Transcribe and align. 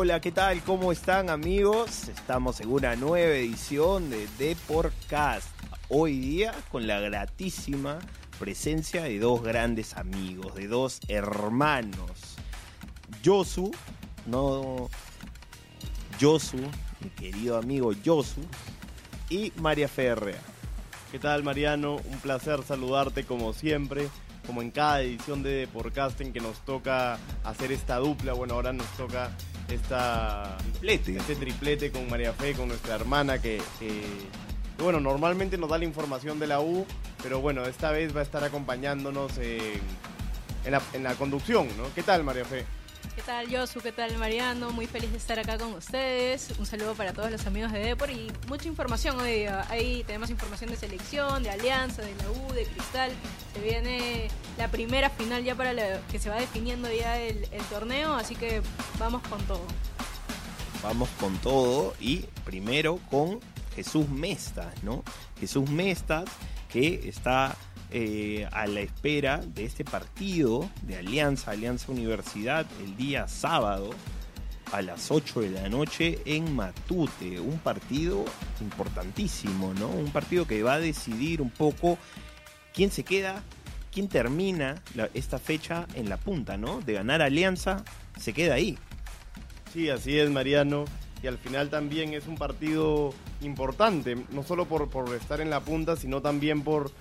Hola, 0.00 0.20
¿qué 0.20 0.30
tal? 0.30 0.62
¿Cómo 0.62 0.92
están 0.92 1.28
amigos? 1.28 2.06
Estamos 2.06 2.60
en 2.60 2.70
una 2.70 2.94
nueva 2.94 3.34
edición 3.34 4.10
de 4.10 4.28
Deportcast. 4.38 5.48
Hoy 5.88 6.20
día 6.20 6.54
con 6.70 6.86
la 6.86 7.00
gratísima 7.00 7.98
presencia 8.38 9.02
de 9.02 9.18
dos 9.18 9.42
grandes 9.42 9.96
amigos, 9.96 10.54
de 10.54 10.68
dos 10.68 11.00
hermanos. 11.08 12.36
Yosu, 13.24 13.72
no 14.26 14.88
Yosu, 16.20 16.58
mi 17.00 17.10
querido 17.10 17.58
amigo 17.58 17.90
Yosu, 17.92 18.42
y 19.28 19.52
María 19.56 19.88
Ferrea. 19.88 20.40
¿Qué 21.10 21.18
tal 21.18 21.42
Mariano? 21.42 21.96
Un 21.96 22.20
placer 22.20 22.62
saludarte 22.62 23.24
como 23.24 23.52
siempre, 23.52 24.08
como 24.46 24.62
en 24.62 24.70
cada 24.70 25.02
edición 25.02 25.42
de 25.42 25.50
Deportcast 25.54 26.20
en 26.20 26.32
que 26.32 26.40
nos 26.40 26.64
toca 26.64 27.18
hacer 27.42 27.72
esta 27.72 27.96
dupla. 27.96 28.32
Bueno, 28.34 28.54
ahora 28.54 28.72
nos 28.72 28.86
toca 28.96 29.32
esta, 29.68 30.56
Triplete. 30.72 31.16
este 31.16 31.36
triplete 31.36 31.90
con 31.90 32.08
María 32.08 32.32
Fe, 32.32 32.54
con 32.54 32.68
nuestra 32.68 32.94
hermana 32.94 33.40
que, 33.40 33.60
bueno, 34.78 35.00
normalmente 35.00 35.58
nos 35.58 35.70
da 35.70 35.78
la 35.78 35.84
información 35.84 36.38
de 36.38 36.46
la 36.46 36.60
U, 36.60 36.86
pero 37.22 37.40
bueno, 37.40 37.64
esta 37.64 37.90
vez 37.90 38.14
va 38.14 38.20
a 38.20 38.22
estar 38.22 38.42
acompañándonos 38.44 39.36
en, 39.38 39.80
en 40.64 40.72
la, 40.72 40.82
en 40.92 41.02
la 41.02 41.14
conducción, 41.14 41.68
¿no? 41.76 41.84
¿Qué 41.94 42.02
tal 42.02 42.24
María 42.24 42.44
Fe? 42.44 42.64
¿Qué 43.14 43.22
tal, 43.22 43.46
Josu? 43.54 43.80
¿Qué 43.80 43.92
tal, 43.92 44.16
Mariano? 44.16 44.70
Muy 44.70 44.86
feliz 44.86 45.10
de 45.10 45.18
estar 45.18 45.38
acá 45.38 45.58
con 45.58 45.74
ustedes. 45.74 46.50
Un 46.58 46.66
saludo 46.66 46.94
para 46.94 47.12
todos 47.12 47.30
los 47.30 47.46
amigos 47.46 47.72
de 47.72 47.80
Depor 47.80 48.10
y 48.10 48.30
mucha 48.48 48.68
información 48.68 49.18
hoy. 49.20 49.46
Ahí 49.68 50.04
tenemos 50.06 50.30
información 50.30 50.70
de 50.70 50.76
selección, 50.76 51.42
de 51.42 51.50
Alianza, 51.50 52.02
de 52.02 52.14
la 52.14 52.30
U, 52.30 52.52
de 52.52 52.64
Cristal. 52.64 53.10
Se 53.54 53.60
viene 53.60 54.28
la 54.56 54.68
primera 54.68 55.10
final 55.10 55.42
ya 55.44 55.54
para 55.56 55.72
la- 55.72 56.00
que 56.10 56.18
se 56.18 56.30
va 56.30 56.36
definiendo 56.36 56.90
ya 56.92 57.18
el, 57.18 57.46
el 57.50 57.62
torneo, 57.70 58.14
así 58.14 58.34
que 58.36 58.62
vamos 58.98 59.22
con 59.28 59.42
todo. 59.46 59.66
Vamos 60.82 61.08
con 61.18 61.36
todo 61.38 61.94
y 62.00 62.18
primero 62.44 62.98
con 63.10 63.40
Jesús 63.74 64.08
Mestas, 64.08 64.72
¿no? 64.84 65.02
Jesús 65.40 65.68
Mestas 65.68 66.24
que 66.68 67.08
está 67.08 67.56
eh, 67.90 68.46
a 68.52 68.66
la 68.66 68.80
espera 68.80 69.38
de 69.38 69.64
este 69.64 69.84
partido 69.84 70.68
de 70.82 70.96
Alianza, 70.96 71.52
Alianza 71.52 71.90
Universidad, 71.90 72.66
el 72.84 72.96
día 72.96 73.28
sábado 73.28 73.90
a 74.72 74.82
las 74.82 75.10
8 75.10 75.40
de 75.40 75.50
la 75.50 75.68
noche 75.68 76.18
en 76.26 76.54
Matute. 76.54 77.40
Un 77.40 77.58
partido 77.58 78.24
importantísimo, 78.60 79.72
¿no? 79.74 79.88
Un 79.88 80.10
partido 80.10 80.46
que 80.46 80.62
va 80.62 80.74
a 80.74 80.80
decidir 80.80 81.40
un 81.40 81.50
poco 81.50 81.98
quién 82.74 82.90
se 82.90 83.04
queda, 83.04 83.42
quién 83.90 84.08
termina 84.08 84.82
esta 85.14 85.38
fecha 85.38 85.86
en 85.94 86.08
la 86.08 86.18
punta, 86.18 86.56
¿no? 86.56 86.80
De 86.80 86.92
ganar 86.92 87.22
Alianza, 87.22 87.84
se 88.18 88.32
queda 88.32 88.54
ahí. 88.54 88.78
Sí, 89.72 89.88
así 89.90 90.18
es, 90.18 90.30
Mariano. 90.30 90.84
Y 91.22 91.26
al 91.26 91.38
final 91.38 91.68
también 91.68 92.14
es 92.14 92.26
un 92.28 92.36
partido 92.36 93.12
importante, 93.40 94.16
no 94.30 94.42
solo 94.42 94.66
por, 94.66 94.88
por 94.88 95.12
estar 95.14 95.40
en 95.40 95.50
la 95.50 95.60
punta, 95.60 95.96
sino 95.96 96.22
también 96.22 96.62
por, 96.62 96.92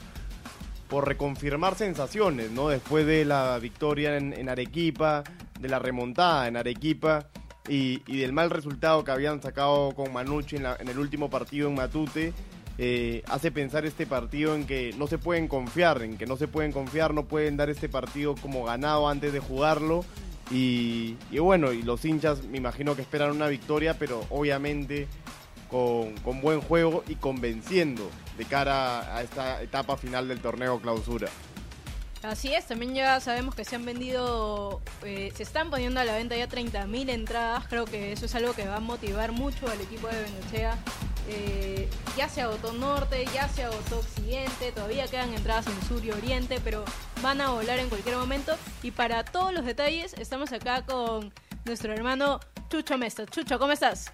por 0.90 1.08
reconfirmar 1.08 1.76
sensaciones, 1.76 2.52
¿no? 2.52 2.70
Después 2.70 3.06
de 3.06 3.26
la 3.26 3.58
victoria 3.60 4.18
en, 4.18 4.50
Arequipa, 4.50 5.24
de 5.60 5.70
la 5.70 5.80
remontada 5.80 6.48
en 6.48 6.58
Arequipa 6.58 7.28
y, 7.68 8.00
del 8.20 8.34
mal 8.34 8.50
resultado 8.50 9.04
que 9.04 9.12
habían 9.12 9.42
sacado 9.42 9.94
con 9.94 10.14
Manucci 10.14 10.56
en 10.56 10.88
el 10.88 11.00
último 11.00 11.30
partido 11.30 11.68
en 11.68 11.76
Matute, 11.76 12.34
eh, 12.80 13.24
hace 13.28 13.52
pensar 13.52 13.86
este 13.86 14.06
partido 14.06 14.54
en 14.54 14.68
que 14.68 14.94
no 14.98 15.08
se 15.08 15.18
pueden 15.18 15.48
confiar, 15.48 16.04
en 16.04 16.18
que 16.18 16.28
no 16.28 16.38
se 16.38 16.48
pueden 16.48 16.72
confiar, 16.72 17.14
no 17.14 17.26
pueden 17.26 17.58
dar 17.58 17.70
este 17.70 17.90
partido 17.90 18.36
como 18.36 18.64
ganado 18.64 19.10
antes 19.10 19.34
de 19.34 19.40
jugarlo. 19.40 20.06
Y, 20.52 21.18
y 21.30 21.40
bueno, 21.40 21.74
y 21.74 21.82
los 21.82 22.06
hinchas 22.06 22.46
me 22.46 22.58
imagino 22.58 22.96
que 22.96 23.02
esperan 23.02 23.32
una 23.32 23.48
victoria, 23.48 23.98
pero 23.98 24.26
obviamente 24.30 25.08
con, 25.70 26.16
buen 26.42 26.62
juego 26.62 27.04
y 27.08 27.16
convenciendo 27.16 28.10
de 28.38 28.46
cara 28.46 29.16
a 29.16 29.22
esta 29.22 29.62
etapa 29.62 29.98
final 29.98 30.28
del 30.28 30.40
torneo 30.40 30.80
clausura. 30.80 31.28
Así 32.24 32.54
es, 32.54 32.66
también 32.66 32.96
ya 32.96 33.20
sabemos 33.20 33.54
que 33.54 33.64
se 33.64 33.76
han 33.76 33.86
vendido, 33.86 34.82
eh, 35.04 35.32
se 35.36 35.44
están 35.44 35.70
poniendo 35.70 36.00
a 36.00 36.04
la 36.04 36.16
venta 36.16 36.36
ya 36.36 36.50
30.000 36.50 37.10
entradas, 37.10 37.68
creo 37.68 37.86
que 37.86 38.12
eso 38.12 38.26
es 38.26 38.36
algo 38.36 38.54
que 38.54 38.68
va 38.68 38.78
a 38.78 38.80
motivar 38.80 39.32
mucho 39.32 39.68
al 39.70 39.80
equipo 39.80 40.08
de 40.08 40.24
Bengochea. 40.24 40.78
Eh, 41.30 41.90
ya 42.18 42.30
se 42.30 42.42
agotó 42.42 42.72
Norte, 42.74 43.26
ya 43.34 43.48
se 43.50 43.64
agotó 43.64 44.00
Occidente, 44.00 44.72
todavía 44.72 45.08
quedan 45.08 45.34
entradas 45.34 45.68
en 45.68 45.88
Sur 45.88 46.04
y 46.04 46.12
Oriente, 46.12 46.60
pero 46.64 46.86
van 47.22 47.42
a 47.42 47.50
volar 47.50 47.80
en 47.80 47.90
cualquier 47.90 48.16
momento. 48.16 48.56
Y 48.82 48.92
para 48.92 49.24
todos 49.24 49.54
los 49.54 49.66
detalles, 49.66 50.14
estamos 50.14 50.52
acá 50.54 50.86
con 50.86 51.34
nuestro 51.66 51.94
hermano 51.94 52.40
Chucho 52.70 52.98
Mesta. 52.98 53.26
Chucho, 53.26 53.60
¿cómo 53.60 53.74
estás? 53.74 54.14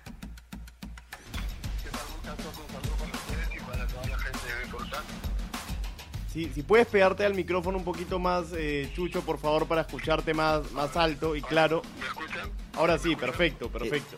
Si, 6.34 6.50
si 6.50 6.64
puedes 6.64 6.88
pegarte 6.88 7.24
al 7.26 7.36
micrófono 7.36 7.78
un 7.78 7.84
poquito 7.84 8.18
más, 8.18 8.46
eh, 8.56 8.90
Chucho, 8.96 9.22
por 9.22 9.38
favor, 9.38 9.68
para 9.68 9.82
escucharte 9.82 10.34
más, 10.34 10.72
más 10.72 10.98
alto 10.98 11.36
y 11.36 11.44
claro. 11.44 11.84
¿Me 12.00 12.08
escuchan? 12.08 12.50
Ahora 12.76 12.98
sí, 12.98 13.16
perfecto, 13.16 13.70
perfecto. 13.70 14.18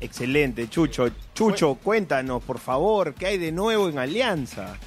Excelente, 0.00 0.68
Chucho. 0.70 1.10
Chucho, 1.34 1.74
cuéntanos, 1.74 2.42
por 2.42 2.58
favor, 2.58 3.12
¿qué 3.14 3.26
hay 3.26 3.38
de 3.38 3.52
nuevo 3.52 3.90
en 3.90 3.98
Alianza? 3.98 4.78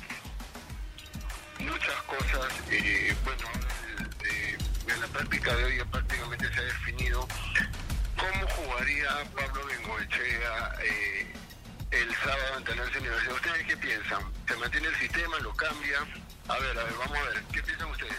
Muchas 1.60 2.02
cosas. 2.08 2.52
eh, 2.72 3.16
bueno, 3.24 3.44
eh, 4.24 4.58
en 4.92 5.02
la 5.02 5.08
práctica 5.08 5.56
de 5.56 5.64
hoy 5.66 5.78
ya 5.78 5.86
prácticamente 5.86 6.48
se 6.52 6.60
ha 6.60 6.64
definido 6.64 7.28
cómo 8.18 8.48
jugaría 8.56 9.08
Pablo 9.36 9.62
Bengoechea 9.68 10.74
eh, 10.84 11.32
el 11.92 12.16
sábado 12.16 12.56
ante 12.58 12.76
la 12.76 12.82
Alianza 12.82 13.00
Universidad. 13.02 13.36
¿Ustedes 13.36 13.68
qué 13.68 13.78
piensan? 13.78 14.24
¿Se 14.48 14.56
mantiene 14.58 14.88
el 14.88 14.96
sistema? 14.96 15.38
¿Lo 15.42 15.54
cambia? 15.54 16.00
A 16.50 16.58
ver, 16.58 16.78
a 16.80 16.84
ver, 16.84 16.94
vamos 16.98 17.18
a 17.18 17.24
ver. 17.34 17.44
¿Qué 17.54 17.62
piensan 17.62 17.92
ustedes? 17.92 18.16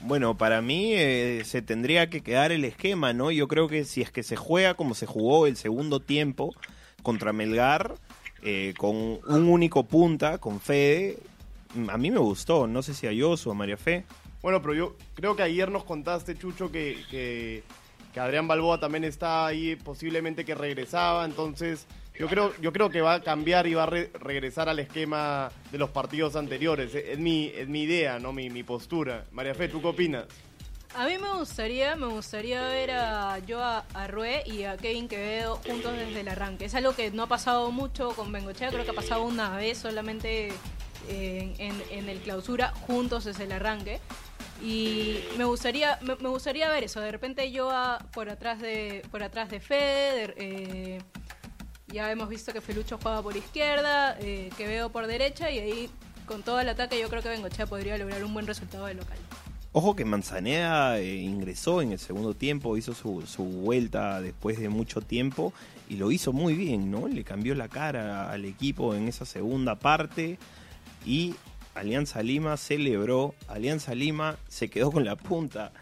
Bueno, 0.00 0.38
para 0.38 0.62
mí 0.62 0.94
eh, 0.94 1.42
se 1.44 1.60
tendría 1.60 2.08
que 2.08 2.22
quedar 2.22 2.52
el 2.52 2.64
esquema, 2.64 3.12
¿no? 3.12 3.30
Yo 3.30 3.48
creo 3.48 3.68
que 3.68 3.84
si 3.84 4.00
es 4.00 4.10
que 4.10 4.22
se 4.22 4.36
juega 4.36 4.74
como 4.74 4.94
se 4.94 5.04
jugó 5.04 5.46
el 5.46 5.56
segundo 5.56 6.00
tiempo 6.00 6.54
contra 7.02 7.34
Melgar, 7.34 7.94
eh, 8.42 8.72
con 8.78 8.96
un 8.96 9.48
único 9.48 9.84
punta, 9.84 10.38
con 10.38 10.60
Fede, 10.60 11.18
a 11.88 11.98
mí 11.98 12.10
me 12.10 12.18
gustó. 12.18 12.66
No 12.66 12.82
sé 12.82 12.94
si 12.94 13.06
a 13.06 13.12
Yosu 13.12 13.50
o 13.50 13.52
a 13.52 13.54
María 13.54 13.76
Fe. 13.76 14.04
Bueno, 14.40 14.62
pero 14.62 14.72
yo 14.72 14.96
creo 15.14 15.36
que 15.36 15.42
ayer 15.42 15.70
nos 15.70 15.84
contaste, 15.84 16.38
Chucho, 16.38 16.72
que, 16.72 17.04
que, 17.10 17.62
que 18.14 18.20
Adrián 18.20 18.48
Balboa 18.48 18.80
también 18.80 19.04
está 19.04 19.46
ahí, 19.46 19.76
posiblemente 19.76 20.46
que 20.46 20.54
regresaba, 20.54 21.26
entonces 21.26 21.86
yo 22.18 22.26
creo, 22.28 22.52
yo 22.60 22.72
creo 22.72 22.90
que 22.90 23.00
va 23.00 23.14
a 23.14 23.22
cambiar 23.22 23.66
y 23.66 23.74
va 23.74 23.84
a 23.84 23.86
re- 23.86 24.10
regresar 24.20 24.68
al 24.68 24.78
esquema 24.78 25.50
de 25.70 25.78
los 25.78 25.90
partidos 25.90 26.36
anteriores. 26.36 26.94
Es, 26.94 27.18
mi, 27.18 27.46
es 27.54 27.68
mi 27.68 27.82
idea, 27.82 28.18
¿no? 28.18 28.32
Mi, 28.32 28.50
mi 28.50 28.62
postura. 28.62 29.24
María 29.32 29.54
Fe, 29.54 29.68
¿tú 29.68 29.80
qué 29.80 29.88
opinas? 29.88 30.24
A 30.94 31.06
mí 31.06 31.18
me 31.18 31.30
gustaría, 31.34 31.94
me 31.96 32.06
gustaría 32.06 32.62
ver 32.62 32.90
a 32.92 33.38
yo 33.40 33.62
a, 33.62 33.84
a 33.94 34.08
y 34.46 34.64
a 34.64 34.76
Kevin 34.78 35.06
Quevedo 35.06 35.56
juntos 35.66 35.92
desde 35.96 36.20
el 36.20 36.28
arranque. 36.28 36.64
Es 36.64 36.74
algo 36.74 36.94
que 36.94 37.10
no 37.10 37.24
ha 37.24 37.26
pasado 37.26 37.70
mucho 37.70 38.10
con 38.10 38.32
Bengochea, 38.32 38.70
creo 38.70 38.84
que 38.84 38.90
ha 38.90 38.94
pasado 38.94 39.22
una 39.22 39.54
vez 39.56 39.78
solamente 39.78 40.48
en, 41.08 41.54
en- 41.58 41.82
en 41.90 42.08
el 42.08 42.18
clausura 42.20 42.72
juntos 42.86 43.24
desde 43.24 43.44
el 43.44 43.52
arranque. 43.52 44.00
Y 44.62 45.20
me 45.36 45.44
gustaría, 45.44 45.98
me, 46.02 46.14
gustaría 46.30 46.68
ver 46.70 46.82
eso. 46.84 47.00
De 47.00 47.12
repente 47.12 47.52
yo 47.52 47.70
a- 47.70 47.98
por 48.12 48.28
atrás 48.30 48.58
de, 48.60 49.02
por 49.10 49.22
atrás 49.22 49.50
de 49.50 49.60
Fede, 49.60 50.26
de- 50.28 50.34
eh, 50.38 51.02
ya 51.92 52.10
hemos 52.10 52.28
visto 52.28 52.52
que 52.52 52.60
Felucho 52.60 52.98
juega 53.02 53.22
por 53.22 53.36
izquierda, 53.36 54.16
eh, 54.20 54.50
Quevedo 54.56 54.90
por 54.90 55.06
derecha 55.06 55.50
y 55.50 55.58
ahí 55.58 55.90
con 56.26 56.42
todo 56.42 56.60
el 56.60 56.68
ataque 56.68 57.00
yo 57.00 57.08
creo 57.08 57.22
que 57.22 57.28
Bengochea 57.28 57.66
podría 57.66 57.96
lograr 57.96 58.22
un 58.24 58.34
buen 58.34 58.46
resultado 58.46 58.86
de 58.86 58.94
local. 58.94 59.18
Ojo 59.72 59.94
que 59.94 60.04
Manzaneda 60.04 60.98
eh, 60.98 61.16
ingresó 61.16 61.82
en 61.82 61.92
el 61.92 61.98
segundo 61.98 62.34
tiempo, 62.34 62.76
hizo 62.76 62.94
su, 62.94 63.22
su 63.26 63.44
vuelta 63.44 64.20
después 64.20 64.58
de 64.58 64.68
mucho 64.68 65.00
tiempo 65.00 65.52
y 65.88 65.96
lo 65.96 66.10
hizo 66.10 66.32
muy 66.32 66.54
bien, 66.54 66.90
¿no? 66.90 67.08
Le 67.08 67.24
cambió 67.24 67.54
la 67.54 67.68
cara 67.68 68.30
al 68.30 68.44
equipo 68.44 68.94
en 68.94 69.08
esa 69.08 69.24
segunda 69.24 69.74
parte 69.76 70.38
y 71.04 71.34
Alianza 71.74 72.22
Lima 72.22 72.56
celebró, 72.56 73.34
Alianza 73.46 73.94
Lima 73.94 74.36
se 74.48 74.68
quedó 74.68 74.90
con 74.90 75.04
la 75.04 75.16
punta 75.16 75.72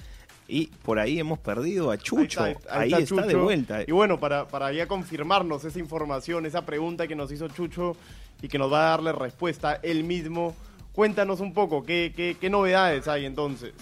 y 0.48 0.66
por 0.68 0.98
ahí 0.98 1.18
hemos 1.18 1.38
perdido 1.38 1.90
a 1.90 1.98
Chucho, 1.98 2.42
ahí 2.42 2.52
está, 2.92 2.96
de 2.96 3.04
Chucho. 3.06 3.42
vuelta. 3.42 3.82
Y 3.86 3.92
bueno, 3.92 4.18
para, 4.18 4.46
para 4.46 4.72
ya 4.72 4.86
confirmarnos 4.86 5.64
esa 5.64 5.78
información, 5.78 6.46
esa 6.46 6.64
pregunta 6.64 7.06
que 7.08 7.16
nos 7.16 7.32
hizo 7.32 7.48
Chucho 7.48 7.96
y 8.42 8.48
que 8.48 8.58
nos 8.58 8.72
va 8.72 8.86
a 8.86 8.90
darle 8.90 9.12
respuesta 9.12 9.80
él 9.82 10.04
mismo, 10.04 10.54
cuéntanos 10.92 11.40
un 11.40 11.52
poco, 11.52 11.84
¿qué, 11.84 12.12
qué, 12.14 12.36
qué 12.40 12.48
novedades 12.50 13.08
hay 13.08 13.24
entonces? 13.24 13.72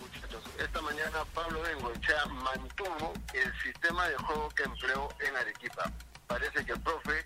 Muchachos, 0.00 0.42
esta 0.58 0.80
mañana 0.80 1.24
Pablo 1.34 1.60
Bengoechea 1.62 2.26
mantuvo 2.26 3.12
el 3.34 3.52
sistema 3.62 4.08
de 4.08 4.16
juego 4.16 4.48
que 4.50 4.62
empleó 4.62 5.08
en 5.28 5.36
Arequipa. 5.36 5.90
Parece 6.26 6.64
que 6.64 6.72
el 6.72 6.80
profe 6.80 7.24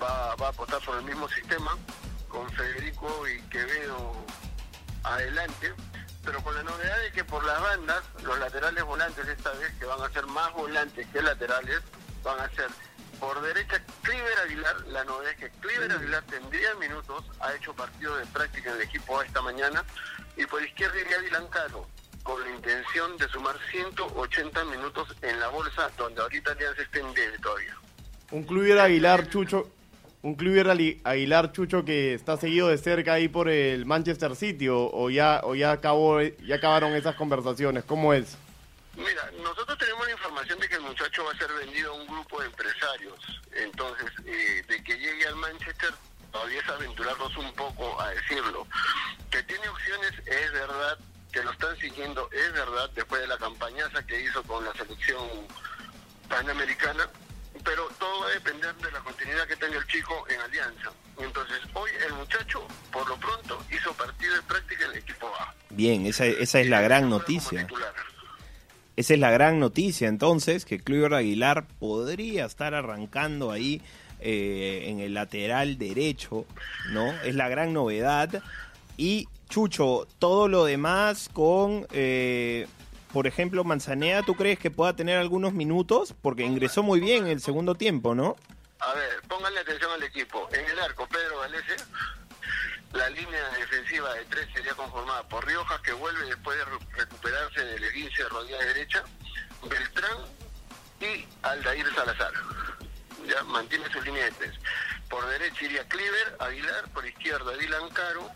va, 0.00 0.34
va 0.36 0.46
a 0.46 0.50
apostar 0.50 0.80
por 0.84 0.98
el 0.98 1.04
mismo 1.04 1.28
sistema, 1.28 1.76
con 2.28 2.48
Federico 2.50 3.08
y 3.28 3.40
Quevedo 3.48 4.12
adelante, 5.04 5.72
pero 6.24 6.42
con 6.42 6.54
la 6.54 6.62
novedad 6.62 7.00
de 7.02 7.12
que 7.12 7.24
por 7.24 7.44
las 7.44 7.60
bandas, 7.60 8.02
los 8.22 8.38
laterales 8.38 8.84
volantes 8.84 9.28
esta 9.28 9.52
vez, 9.52 9.72
que 9.78 9.84
van 9.84 10.00
a 10.00 10.10
ser 10.10 10.26
más 10.26 10.52
volantes 10.54 11.06
que 11.08 11.22
laterales, 11.22 11.80
van 12.22 12.40
a 12.40 12.48
ser 12.50 12.68
por 13.20 13.40
derecha 13.42 13.82
Cliver 14.02 14.38
Aguilar, 14.44 14.86
la 14.88 15.04
novedad 15.04 15.32
es 15.32 15.38
que 15.38 15.50
Cliver 15.60 15.92
Aguilar 15.92 16.22
tendría 16.24 16.74
minutos, 16.74 17.24
ha 17.40 17.54
hecho 17.54 17.74
partido 17.74 18.16
de 18.16 18.26
práctica 18.26 18.70
en 18.70 18.76
el 18.76 18.82
equipo 18.82 19.22
esta 19.22 19.42
mañana, 19.42 19.84
y 20.36 20.46
por 20.46 20.62
izquierda 20.62 20.98
iría 21.00 21.18
Dylan 21.20 21.48
Caro, 21.48 21.86
con 22.22 22.40
la 22.40 22.50
intención 22.50 23.16
de 23.18 23.28
sumar 23.28 23.56
180 23.70 24.64
minutos 24.64 25.14
en 25.22 25.38
la 25.38 25.48
bolsa, 25.48 25.90
donde 25.96 26.22
ahorita 26.22 26.52
Alianza 26.52 26.82
está 26.82 26.98
en 26.98 27.40
todavía. 27.40 27.76
Un 28.30 28.44
Cluiver 28.44 28.80
Aguilar 28.80 29.28
Chucho, 29.28 29.70
un 30.24 30.36
Cluiver 30.36 30.70
Aguilar 31.04 31.52
Chucho 31.52 31.84
que 31.84 32.14
está 32.14 32.38
seguido 32.38 32.68
de 32.68 32.78
cerca 32.78 33.12
ahí 33.12 33.28
por 33.28 33.50
el 33.50 33.84
Manchester 33.84 34.34
City 34.34 34.68
o, 34.68 34.90
o 34.90 35.10
ya 35.10 35.42
o 35.44 35.54
ya 35.54 35.72
acabó 35.72 36.22
ya 36.22 36.56
acabaron 36.56 36.94
esas 36.94 37.14
conversaciones. 37.14 37.84
¿Cómo 37.84 38.14
es? 38.14 38.38
Mira, 38.96 39.30
nosotros 39.42 39.76
tenemos 39.76 40.06
la 40.06 40.12
información 40.12 40.58
de 40.60 40.68
que 40.68 40.76
el 40.76 40.80
muchacho 40.80 41.24
va 41.24 41.32
a 41.32 41.36
ser 41.36 41.52
vendido 41.52 41.92
a 41.92 41.96
un 41.96 42.06
grupo 42.06 42.40
de 42.40 42.46
empresarios. 42.46 43.42
Entonces, 43.52 44.06
eh, 44.24 44.64
de 44.66 44.82
que 44.82 44.96
llegue 44.96 45.26
al 45.26 45.36
Manchester, 45.36 45.90
todavía 46.32 46.58
es 46.58 46.68
aventurarnos 46.70 47.36
un 47.36 47.52
poco 47.52 48.00
a 48.00 48.08
decirlo. 48.10 48.66
Que 49.30 49.42
tiene 49.42 49.68
opciones, 49.68 50.12
es 50.24 50.52
verdad. 50.52 50.98
Que 51.32 51.42
lo 51.42 51.50
están 51.50 51.76
siguiendo, 51.76 52.30
es 52.32 52.52
verdad, 52.52 52.88
después 52.94 53.20
de 53.20 53.26
la 53.26 53.36
campañaza 53.36 54.06
que 54.06 54.22
hizo 54.22 54.42
con 54.44 54.64
la 54.64 54.72
selección 54.72 55.28
panamericana. 56.28 57.10
Pero 57.62 57.88
todo 57.98 58.20
va 58.20 58.26
a 58.28 58.30
depender 58.30 58.74
de 58.74 58.90
la 58.90 59.00
continuidad 59.00 59.46
que 59.46 59.56
tenga 59.56 59.78
el 59.78 59.86
chico 59.86 60.24
en 60.28 60.40
Alianza. 60.40 60.92
Entonces, 61.18 61.58
hoy 61.74 61.90
el 62.06 62.12
muchacho, 62.14 62.66
por 62.92 63.08
lo 63.08 63.16
pronto, 63.16 63.62
hizo 63.70 63.92
partido 63.94 64.34
de 64.34 64.42
práctica 64.42 64.84
en 64.86 64.90
el 64.92 64.98
equipo 64.98 65.26
A. 65.38 65.54
Bien, 65.70 66.06
esa, 66.06 66.26
esa 66.26 66.60
es 66.60 66.68
la 66.68 66.80
gran 66.80 67.08
noticia. 67.08 67.66
Esa 68.96 69.14
es 69.14 69.20
la 69.20 69.30
gran 69.30 69.58
noticia 69.58 70.08
entonces, 70.08 70.64
que 70.64 70.78
Kluivert 70.78 71.14
Aguilar 71.14 71.66
podría 71.78 72.44
estar 72.46 72.74
arrancando 72.74 73.50
ahí 73.50 73.82
eh, 74.20 74.84
en 74.86 75.00
el 75.00 75.14
lateral 75.14 75.78
derecho, 75.78 76.46
¿no? 76.92 77.12
Es 77.22 77.34
la 77.34 77.48
gran 77.48 77.72
novedad. 77.72 78.42
Y 78.96 79.28
Chucho, 79.48 80.06
todo 80.18 80.48
lo 80.48 80.64
demás 80.64 81.28
con, 81.32 81.86
eh, 81.92 82.66
por 83.14 83.26
ejemplo, 83.26 83.64
Manzanea, 83.64 84.22
¿tú 84.22 84.34
crees 84.34 84.58
que 84.58 84.70
pueda 84.70 84.94
tener 84.94 85.16
algunos 85.18 85.54
minutos? 85.54 86.14
Porque 86.20 86.42
ingresó 86.42 86.82
muy 86.82 87.00
bien 87.00 87.24
en 87.24 87.30
el 87.30 87.40
segundo 87.40 87.74
tiempo, 87.76 88.14
¿no? 88.14 88.36
A 88.80 88.92
ver, 88.92 89.22
pónganle 89.28 89.60
atención 89.60 89.90
al 89.92 90.02
equipo. 90.02 90.48
En 90.52 90.66
el 90.66 90.78
arco, 90.80 91.08
Pedro 91.08 91.38
Galese. 91.40 91.76
La 92.92 93.08
línea 93.10 93.48
defensiva 93.50 94.12
de 94.14 94.24
tres 94.26 94.48
sería 94.54 94.74
conformada 94.74 95.22
por 95.28 95.44
Riojas, 95.46 95.80
que 95.80 95.92
vuelve 95.92 96.26
después 96.26 96.56
de 96.58 96.64
re- 96.64 96.78
recuperarse 96.98 97.64
del 97.64 97.82
esguince 97.84 98.22
de 98.22 98.28
rodilla 98.28 98.58
derecha, 98.58 99.02
Beltrán 99.68 100.18
y 101.00 101.26
Aldair 101.42 101.86
Salazar. 101.94 102.32
Ya 103.28 103.42
mantiene 103.44 103.90
su 103.92 104.00
línea 104.02 104.24
de 104.26 104.32
tres. 104.32 104.54
Por 105.08 105.26
derecha 105.26 105.64
iría 105.64 105.88
Cliver, 105.88 106.36
Aguilar, 106.40 106.88
por 106.92 107.06
izquierda 107.06 107.56
Dylan 107.56 107.88
Caro. 107.90 108.28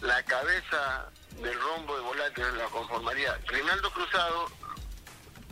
La 0.00 0.22
cabeza 0.24 1.10
del 1.42 1.58
rombo 1.60 1.96
de 1.96 2.02
volantes 2.02 2.44
la 2.54 2.64
conformaría 2.66 3.38
Reinaldo 3.46 3.90
Cruzado, 3.92 4.46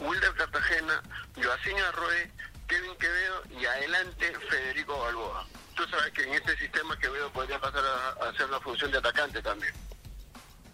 Wilder 0.01 0.33
Cartagena, 0.35 1.03
Joaquín 1.35 1.79
Arroe, 1.89 2.31
Kevin 2.67 2.97
Quevedo 2.99 3.43
y 3.61 3.65
adelante 3.65 4.33
Federico 4.49 4.99
Balboa. 4.99 5.47
Tú 5.75 5.85
sabes 5.91 6.13
que 6.13 6.25
en 6.25 6.35
este 6.35 6.57
sistema 6.57 6.99
Quevedo 6.99 7.31
podría 7.33 7.59
pasar 7.59 7.83
a, 7.85 8.25
a 8.25 8.31
hacer 8.31 8.49
la 8.51 8.61
función 8.61 8.91
de 8.91 8.99
atacante 8.99 9.41
también. 9.43 9.73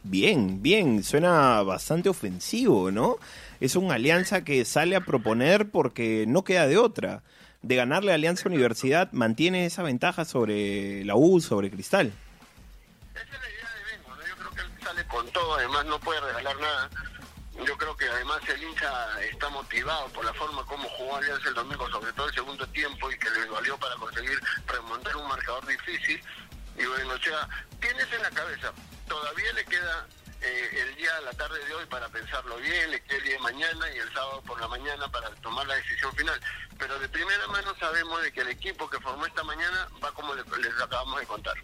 Bien, 0.07 0.63
bien, 0.63 1.03
suena 1.03 1.63
bastante 1.63 2.11
ofensivo, 2.11 2.91
¿no? 2.91 3.17
Es 3.61 3.75
una 3.75 3.95
alianza 3.95 4.45
que 4.45 4.65
sale 4.67 4.97
a 4.97 5.01
proponer 5.01 5.71
porque 5.71 6.27
no 6.29 6.45
queda 6.45 6.67
de 6.67 6.77
otra. 6.77 7.23
De 7.63 7.77
ganarle 7.77 8.13
a 8.13 8.17
Alianza 8.17 8.47
Universidad, 8.47 9.11
mantiene 9.13 9.65
esa 9.65 9.83
ventaja 9.83 10.27
sobre 10.27 11.03
la 11.07 11.17
U, 11.17 11.41
sobre 11.41 11.71
Cristal. 11.71 12.13
Esa 13.15 13.25
es 13.25 13.31
la 13.31 13.49
todo, 15.35 15.57
además 15.57 15.85
no 15.85 15.99
puede 16.01 16.21
regalar 16.21 16.57
nada. 16.59 16.89
Yo 17.67 17.77
creo 17.77 17.97
que 17.97 18.09
además 18.09 18.41
el 18.49 18.63
hincha 18.63 19.21
está 19.23 19.49
motivado 19.51 20.09
por 20.09 20.25
la 20.25 20.33
forma 20.35 20.65
como 20.67 20.89
jugó 20.89 21.17
Alianza 21.17 21.49
el 21.49 21.55
domingo, 21.55 21.89
sobre 21.91 22.13
todo 22.15 22.27
el 22.29 22.35
segundo 22.35 22.67
tiempo, 22.69 23.11
y 23.11 23.19
que 23.19 23.31
le 23.31 23.45
valió 23.47 23.77
para 23.79 23.95
conseguir 23.97 24.41
remontar 24.67 25.15
un 25.17 25.29
marcador 25.29 25.65
difícil. 25.67 26.23
Y 26.77 26.85
bueno, 26.87 27.15
o 27.15 27.19
sea, 27.19 27.49
tienes 27.81 28.11
en 28.13 28.23
la 28.23 28.31
cabeza, 28.31 28.73
todavía 29.07 29.53
le 29.53 29.65
queda 29.67 30.07
eh, 30.41 30.83
el 30.89 30.97
día, 30.97 31.21
la 31.21 31.33
tarde 31.35 31.65
de 31.65 31.75
hoy 31.75 31.87
para 31.87 32.09
pensarlo 32.09 32.57
bien, 32.57 32.91
le 32.91 33.01
queda 33.05 33.19
el 33.19 33.25
día 33.25 33.35
de 33.35 33.41
mañana 33.43 33.91
y 33.95 33.99
el 33.99 34.13
sábado 34.13 34.43
por 34.43 34.61
la 34.61 34.67
mañana 34.69 35.09
para 35.13 35.31
tomar 35.37 35.67
la 35.69 35.75
decisión 35.77 36.13
final. 36.17 36.41
Pero 36.77 36.99
de 36.99 37.09
primera 37.09 37.47
mano 37.49 37.73
sabemos 37.79 38.21
de 38.23 38.33
que 38.33 38.41
el 38.41 38.49
equipo 38.49 38.91
que 38.91 38.99
formó 39.01 39.27
esta 39.27 39.45
mañana 39.45 39.89
va 40.03 40.11
como 40.13 40.35
le- 40.35 40.43
les 40.61 40.75
acabamos 40.83 41.21
de 41.21 41.27
contar. 41.27 41.55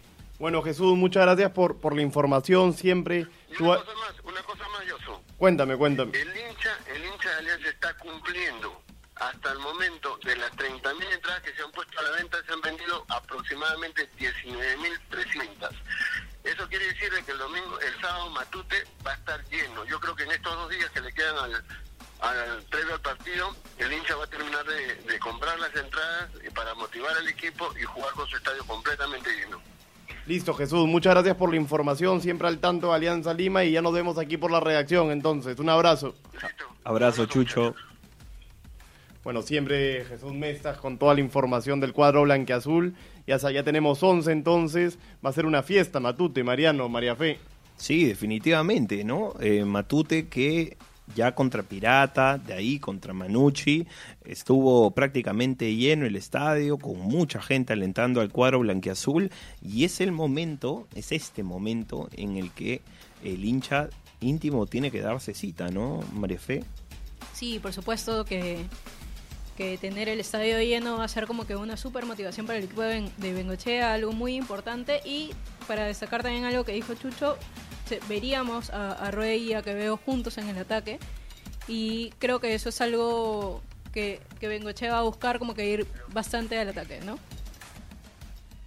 Bueno, 0.41 0.63
Jesús, 0.63 0.97
muchas 0.97 1.21
gracias 1.21 1.51
por, 1.51 1.79
por 1.79 1.95
la 1.95 2.01
información 2.01 2.73
siempre. 2.73 3.27
Una 3.59 3.77
cosa 3.77 3.93
más, 3.93 4.15
una 4.23 4.41
cosa 4.41 4.67
más, 4.69 4.87
Yoso. 4.87 5.21
Cuéntame, 5.37 5.77
cuéntame. 5.77 6.17
El 6.17 6.29
hincha, 6.29 6.79
el 6.95 7.05
hincha 7.05 7.29
de 7.29 7.35
Alianza 7.35 7.69
está 7.69 7.95
cumpliendo. 7.97 8.81
Hasta 9.17 9.51
el 9.51 9.59
momento, 9.59 10.17
de 10.23 10.35
las 10.37 10.51
30.000 10.53 11.13
entradas 11.13 11.43
que 11.43 11.53
se 11.53 11.61
han 11.61 11.71
puesto 11.71 11.99
a 11.99 12.01
la 12.01 12.11
venta, 12.17 12.39
se 12.43 12.53
han 12.53 12.61
vendido 12.61 13.05
aproximadamente 13.09 14.09
19.300. 14.17 15.69
Eso 16.43 16.67
quiere 16.69 16.87
decir 16.87 17.13
de 17.13 17.21
que 17.21 17.33
el 17.33 17.37
domingo, 17.37 17.79
el 17.79 18.01
sábado 18.01 18.31
Matute 18.31 18.83
va 19.05 19.11
a 19.11 19.15
estar 19.17 19.45
lleno. 19.47 19.85
Yo 19.85 19.99
creo 19.99 20.15
que 20.15 20.23
en 20.23 20.31
estos 20.31 20.55
dos 20.55 20.71
días 20.71 20.89
que 20.89 21.01
le 21.01 21.13
quedan 21.13 21.37
al, 21.37 21.63
al 22.21 22.63
previo 22.63 22.95
al 22.95 23.01
partido, 23.01 23.55
el 23.77 23.93
hincha 23.93 24.15
va 24.15 24.23
a 24.23 24.27
terminar 24.27 24.65
de, 24.65 24.95
de 24.95 25.19
comprar 25.19 25.59
las 25.59 25.75
entradas 25.75 26.31
para 26.55 26.73
motivar 26.73 27.15
al 27.15 27.27
equipo 27.27 27.71
y 27.79 27.83
jugar 27.83 28.11
con 28.13 28.27
su 28.27 28.37
estadio 28.37 28.65
completamente 28.65 29.29
lleno. 29.35 29.61
Listo, 30.27 30.53
Jesús, 30.53 30.87
muchas 30.87 31.13
gracias 31.13 31.35
por 31.35 31.49
la 31.49 31.55
información, 31.55 32.21
siempre 32.21 32.47
al 32.47 32.59
tanto 32.59 32.89
de 32.89 32.95
Alianza 32.95 33.33
Lima 33.33 33.63
y 33.63 33.71
ya 33.71 33.81
nos 33.81 33.93
vemos 33.93 34.17
aquí 34.17 34.37
por 34.37 34.51
la 34.51 34.59
redacción 34.59 35.11
entonces. 35.11 35.57
Un 35.59 35.69
abrazo. 35.69 36.13
Abrazo, 36.83 37.25
Chucho. 37.25 37.75
Bueno, 39.23 39.41
siempre 39.41 40.05
Jesús 40.05 40.33
Mestas 40.33 40.77
con 40.77 40.97
toda 40.97 41.13
la 41.13 41.21
información 41.21 41.79
del 41.79 41.93
cuadro 41.93 42.23
blanqueazul. 42.23 42.95
Ya 43.27 43.63
tenemos 43.63 44.01
11 44.01 44.31
entonces. 44.31 44.97
Va 45.23 45.29
a 45.29 45.33
ser 45.33 45.45
una 45.45 45.63
fiesta, 45.63 45.99
Matute, 45.99 46.43
Mariano, 46.43 46.89
María 46.89 47.15
Fe. 47.15 47.39
Sí, 47.75 48.05
definitivamente, 48.05 49.03
¿no? 49.03 49.33
Eh, 49.39 49.63
Matute 49.65 50.27
que 50.27 50.77
ya 51.15 51.33
contra 51.33 51.63
Pirata, 51.63 52.37
de 52.37 52.53
ahí 52.53 52.79
contra 52.79 53.13
Manucci, 53.13 53.87
estuvo 54.25 54.91
prácticamente 54.91 55.75
lleno 55.75 56.05
el 56.05 56.15
estadio, 56.15 56.77
con 56.77 56.99
mucha 56.99 57.41
gente 57.41 57.73
alentando 57.73 58.21
al 58.21 58.29
cuadro 58.29 58.59
blanquiazul, 58.59 59.31
y 59.61 59.83
es 59.85 60.01
el 60.01 60.11
momento, 60.11 60.87
es 60.95 61.11
este 61.11 61.43
momento 61.43 62.09
en 62.13 62.37
el 62.37 62.51
que 62.51 62.81
el 63.23 63.43
hincha 63.45 63.89
íntimo 64.21 64.65
tiene 64.67 64.91
que 64.91 65.01
darse 65.01 65.33
cita, 65.33 65.69
¿no, 65.69 66.01
María 66.13 66.39
Fe? 66.39 66.63
Sí, 67.33 67.59
por 67.59 67.73
supuesto 67.73 68.23
que, 68.23 68.65
que 69.57 69.77
tener 69.77 70.09
el 70.09 70.19
estadio 70.19 70.59
lleno 70.59 70.97
va 70.97 71.05
a 71.05 71.07
ser 71.07 71.27
como 71.27 71.45
que 71.45 71.55
una 71.55 71.75
super 71.75 72.05
motivación 72.05 72.45
para 72.45 72.59
el 72.59 72.65
equipo 72.65 72.81
de, 72.81 73.09
de 73.17 73.33
Bengochea, 73.33 73.93
algo 73.93 74.11
muy 74.11 74.35
importante. 74.35 75.01
Y 75.05 75.31
para 75.67 75.85
destacar 75.85 76.21
también 76.21 76.45
algo 76.45 76.63
que 76.63 76.73
dijo 76.73 76.93
Chucho, 76.93 77.37
veríamos 78.07 78.69
a, 78.69 79.05
a 79.07 79.35
y 79.35 79.53
a 79.53 79.61
Quevedo 79.61 79.97
juntos 79.97 80.37
en 80.37 80.47
el 80.49 80.57
ataque. 80.57 80.99
Y 81.67 82.09
creo 82.19 82.39
que 82.39 82.53
eso 82.53 82.69
es 82.69 82.81
algo 82.81 83.61
que, 83.93 84.19
que 84.39 84.47
Bengochea 84.47 84.93
va 84.93 84.99
a 84.99 85.03
buscar 85.03 85.39
como 85.39 85.53
que 85.53 85.65
ir 85.69 85.87
bastante 86.13 86.57
al 86.59 86.69
ataque, 86.69 87.01
¿no? 87.05 87.17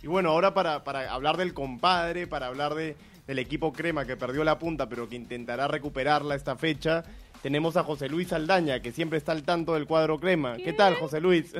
Y 0.02 0.06
bueno, 0.06 0.30
ahora 0.30 0.52
para, 0.54 0.84
para 0.84 1.12
hablar 1.12 1.36
del 1.36 1.54
compadre, 1.54 2.26
para 2.26 2.46
hablar 2.46 2.74
de, 2.74 2.96
del 3.26 3.38
equipo 3.38 3.72
Crema 3.72 4.04
que 4.04 4.16
perdió 4.16 4.44
la 4.44 4.58
punta, 4.58 4.88
pero 4.88 5.08
que 5.08 5.16
intentará 5.16 5.66
recuperarla 5.66 6.34
esta 6.34 6.56
fecha, 6.56 7.04
tenemos 7.42 7.76
a 7.76 7.84
José 7.84 8.08
Luis 8.08 8.32
Aldaña, 8.32 8.80
que 8.80 8.92
siempre 8.92 9.18
está 9.18 9.32
al 9.32 9.42
tanto 9.42 9.74
del 9.74 9.86
cuadro 9.86 10.20
Crema. 10.20 10.56
¿Qué 10.56 10.72
tal, 10.74 10.94
José 10.96 11.20
Luis? 11.20 11.52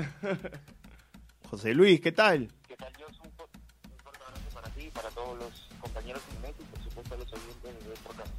José 1.51 1.75
Luis, 1.75 2.01
¿qué 2.01 2.13
tal? 2.13 2.49
¿Qué 2.69 2.77
tal? 2.77 2.93
Un, 3.09 3.15
fu- 3.15 3.43
un 3.45 3.99
fuerte 4.03 4.25
abrazo 4.27 4.51
para 4.55 4.69
ti, 4.71 4.91
para 4.93 5.09
todos 5.11 5.39
los 5.39 5.69
compañeros 5.85 6.23
en 6.35 6.43
México 6.43 6.63
y 6.63 6.65
por 6.75 6.83
supuesto 6.83 7.15
a 7.15 7.19
los 7.19 7.33
oyentes 7.33 7.85
de 7.85 7.95
podcast. 8.03 8.31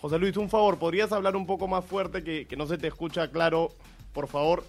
José 0.00 0.18
Luis, 0.18 0.36
un 0.36 0.48
favor, 0.48 0.78
¿podrías 0.78 1.10
hablar 1.10 1.34
un 1.34 1.44
poco 1.44 1.66
más 1.66 1.84
fuerte 1.84 2.22
que, 2.22 2.46
que 2.46 2.56
no 2.56 2.66
se 2.66 2.78
te 2.78 2.86
escucha 2.86 3.30
claro, 3.32 3.72
por 4.12 4.28
favor? 4.28 4.64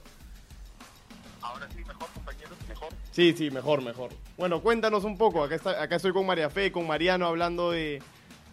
Ahora 1.42 1.68
sí, 1.70 1.84
mejor 1.86 2.10
compañeros, 2.14 2.58
mejor. 2.68 2.90
Sí, 3.12 3.36
sí, 3.38 3.52
mejor, 3.52 3.84
mejor. 3.84 4.12
Bueno, 4.38 4.62
cuéntanos 4.62 5.04
un 5.04 5.18
poco. 5.20 5.44
Acá, 5.44 5.56
está, 5.56 5.82
acá 5.82 5.98
estoy 5.98 6.14
con 6.14 6.26
María 6.26 6.50
Fe, 6.50 6.72
con 6.72 6.88
Mariano, 6.88 7.28
hablando 7.28 7.70
de, 7.70 8.02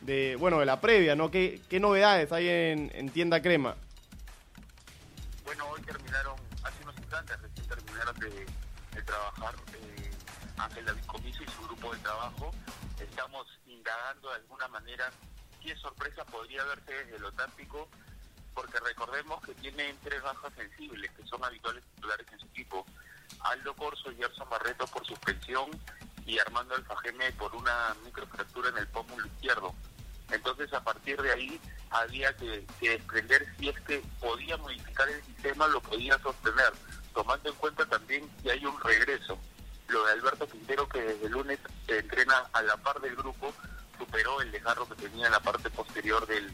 de 0.03 0.37
bueno, 0.37 0.61
de 0.61 0.67
la 0.67 0.81
previa, 0.81 1.17
¿no? 1.17 1.31
¿Qué, 1.31 1.63
qué 1.71 1.81
novedades 1.81 2.31
hay 2.33 2.49
en, 2.49 2.91
en 2.95 3.09
Tienda 3.09 3.41
Crema? 3.41 3.75
Bueno, 5.47 5.65
hoy 5.71 5.81
terminaron, 5.81 6.37
hace 6.63 6.83
unos 6.83 6.97
instantes, 6.99 7.41
recién 7.41 7.67
terminaron 7.69 8.17
de, 8.19 8.47
de 8.97 9.03
trabajar 9.03 9.55
eh, 9.73 10.06
Ángel 10.59 10.85
David 10.85 11.05
Comiso 11.07 11.43
y 11.43 11.47
su 11.49 11.63
grupo 11.63 11.95
de 11.95 12.01
trabajo. 12.01 12.51
Estamos 12.99 13.47
indagando 13.67 14.31
de 14.31 14.37
alguna 14.37 14.69
manera 14.69 15.11
cualquier 15.67 15.79
sorpresa 15.79 16.25
podría 16.25 16.65
verse 16.65 16.93
desde 16.93 17.19
lo 17.19 17.33
táctico, 17.33 17.89
porque 18.55 18.79
recordemos 18.79 19.45
que 19.45 19.55
tiene 19.55 19.95
tres 20.05 20.23
bajas 20.23 20.53
sensibles, 20.55 21.11
que 21.11 21.27
son 21.27 21.45
habituales 21.45 21.83
titulares 21.95 22.27
en 22.33 22.39
su 22.39 22.47
equipo. 22.47 22.87
Aldo 23.41 23.75
Corso 23.75 24.13
y 24.13 24.17
Gerson 24.17 24.49
Barreto 24.49 24.87
por 24.87 25.05
suspensión 25.05 25.71
y 26.25 26.39
Armando 26.39 26.77
Alfajeme 26.77 27.33
por 27.33 27.55
una 27.55 27.95
microfractura 28.05 28.69
en 28.71 28.79
el 28.79 28.87
pómulo 28.89 29.27
izquierdo. 29.27 29.75
Entonces, 30.31 30.73
a 30.73 30.83
partir 30.83 31.21
de 31.21 31.33
ahí, 31.33 31.61
había 31.91 32.33
que, 32.37 32.65
que 32.81 32.91
desprender 32.91 33.47
si 33.59 33.69
es 33.69 33.81
que 33.81 34.03
podía 34.21 34.57
modificar 34.57 35.09
el 35.09 35.23
sistema, 35.25 35.67
lo 35.67 35.81
podía 35.81 36.17
sostener, 36.19 36.73
tomando 37.13 37.49
en 37.49 37.57
cuenta 37.57 37.85
también 37.87 38.29
que 38.43 38.53
hay 38.53 38.65
un 38.65 38.81
regreso. 38.81 39.39
Lo 39.97 40.05
de 40.05 40.13
Alberto 40.13 40.47
Quintero, 40.47 40.87
que 40.89 41.01
desde 41.01 41.27
el 41.27 41.33
lunes 41.33 41.59
se 41.87 41.99
entrena 41.99 42.45
a 42.53 42.61
la 42.61 42.77
par 42.77 43.01
del 43.01 43.17
grupo, 43.17 43.55
superó 43.99 44.43
el 44.43 44.53
desgarro 44.53 44.87
que 44.87 44.95
tenía 44.97 45.25
en 45.25 45.33
la 45.33 45.41
parte 45.41 45.71
posterior 45.71 46.27
del, 46.27 46.53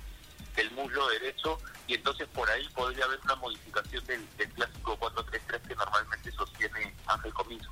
del 0.55 0.71
muslo 0.71 1.09
derecho 1.09 1.59
y 1.89 1.95
entonces 1.95 2.29
por 2.29 2.49
ahí 2.49 2.69
podría 2.69 3.05
haber 3.05 3.19
una 3.25 3.35
modificación 3.35 4.05
del, 4.07 4.25
del 4.37 4.49
clásico 4.51 4.97
4-3-3 4.97 5.61
que 5.67 5.75
normalmente 5.75 6.31
sostiene 6.31 6.95
Ángel 7.09 7.35
Comiso. 7.35 7.69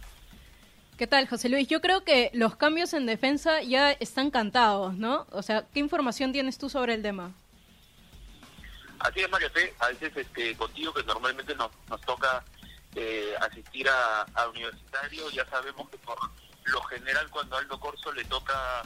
¿Qué 0.98 1.06
tal, 1.06 1.28
José 1.28 1.48
Luis? 1.48 1.68
Yo 1.68 1.80
creo 1.80 2.02
que 2.02 2.32
los 2.34 2.56
cambios 2.56 2.92
en 2.92 3.06
defensa 3.06 3.62
ya 3.62 3.92
están 3.92 4.32
cantados, 4.32 4.94
¿no? 4.94 5.28
O 5.30 5.42
sea, 5.42 5.66
¿qué 5.72 5.78
información 5.78 6.32
tienes 6.32 6.58
tú 6.58 6.68
sobre 6.68 6.94
el 6.94 7.02
tema? 7.02 7.32
Así 8.98 9.20
es, 9.20 9.30
Mario 9.30 9.50
Fe, 9.50 9.72
a 9.78 9.86
veces 9.86 10.16
este, 10.16 10.56
contigo 10.56 10.92
que 10.92 11.04
normalmente 11.04 11.54
nos, 11.54 11.70
nos 11.88 12.00
toca 12.00 12.44
eh, 12.94 13.34
asistir 13.40 13.88
a, 13.88 14.26
universitario, 14.48 15.30
ya 15.30 15.48
sabemos 15.48 15.88
que 15.90 15.98
por 15.98 16.18
lo 16.64 16.82
general 16.82 17.28
cuando 17.30 17.56
Aldo 17.56 17.78
Corso 17.78 18.12
le 18.12 18.24
toca 18.24 18.82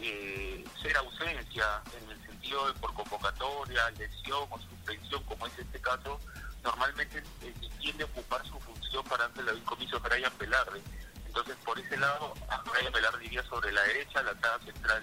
eh, 0.00 0.64
ser 0.80 0.96
ausencia 0.96 1.82
en 2.00 2.10
el 2.10 2.26
sentido 2.26 2.66
de 2.66 2.74
por 2.74 2.94
convocatoria, 2.94 3.90
lesión 3.90 4.46
o 4.50 4.58
suspensión, 4.58 5.22
como 5.24 5.46
es 5.46 5.58
este 5.58 5.80
caso, 5.80 6.18
normalmente 6.62 7.22
eh, 7.42 7.54
tiende 7.78 8.04
a 8.04 8.06
ocupar 8.06 8.44
su 8.46 8.58
función 8.60 9.04
para 9.04 9.26
ante 9.26 9.40
el 9.40 9.62
comiso 9.64 10.00
Brian 10.00 10.32
Velarde. 10.38 10.80
Entonces, 11.26 11.56
por 11.64 11.78
ese 11.78 11.96
lado, 11.96 12.34
a 12.48 12.62
Brian 12.62 12.92
Velarde 12.92 13.24
iría 13.24 13.42
sobre 13.44 13.72
la 13.72 13.82
derecha, 13.82 14.22
la 14.22 14.34
cara 14.34 14.58
central 14.60 15.02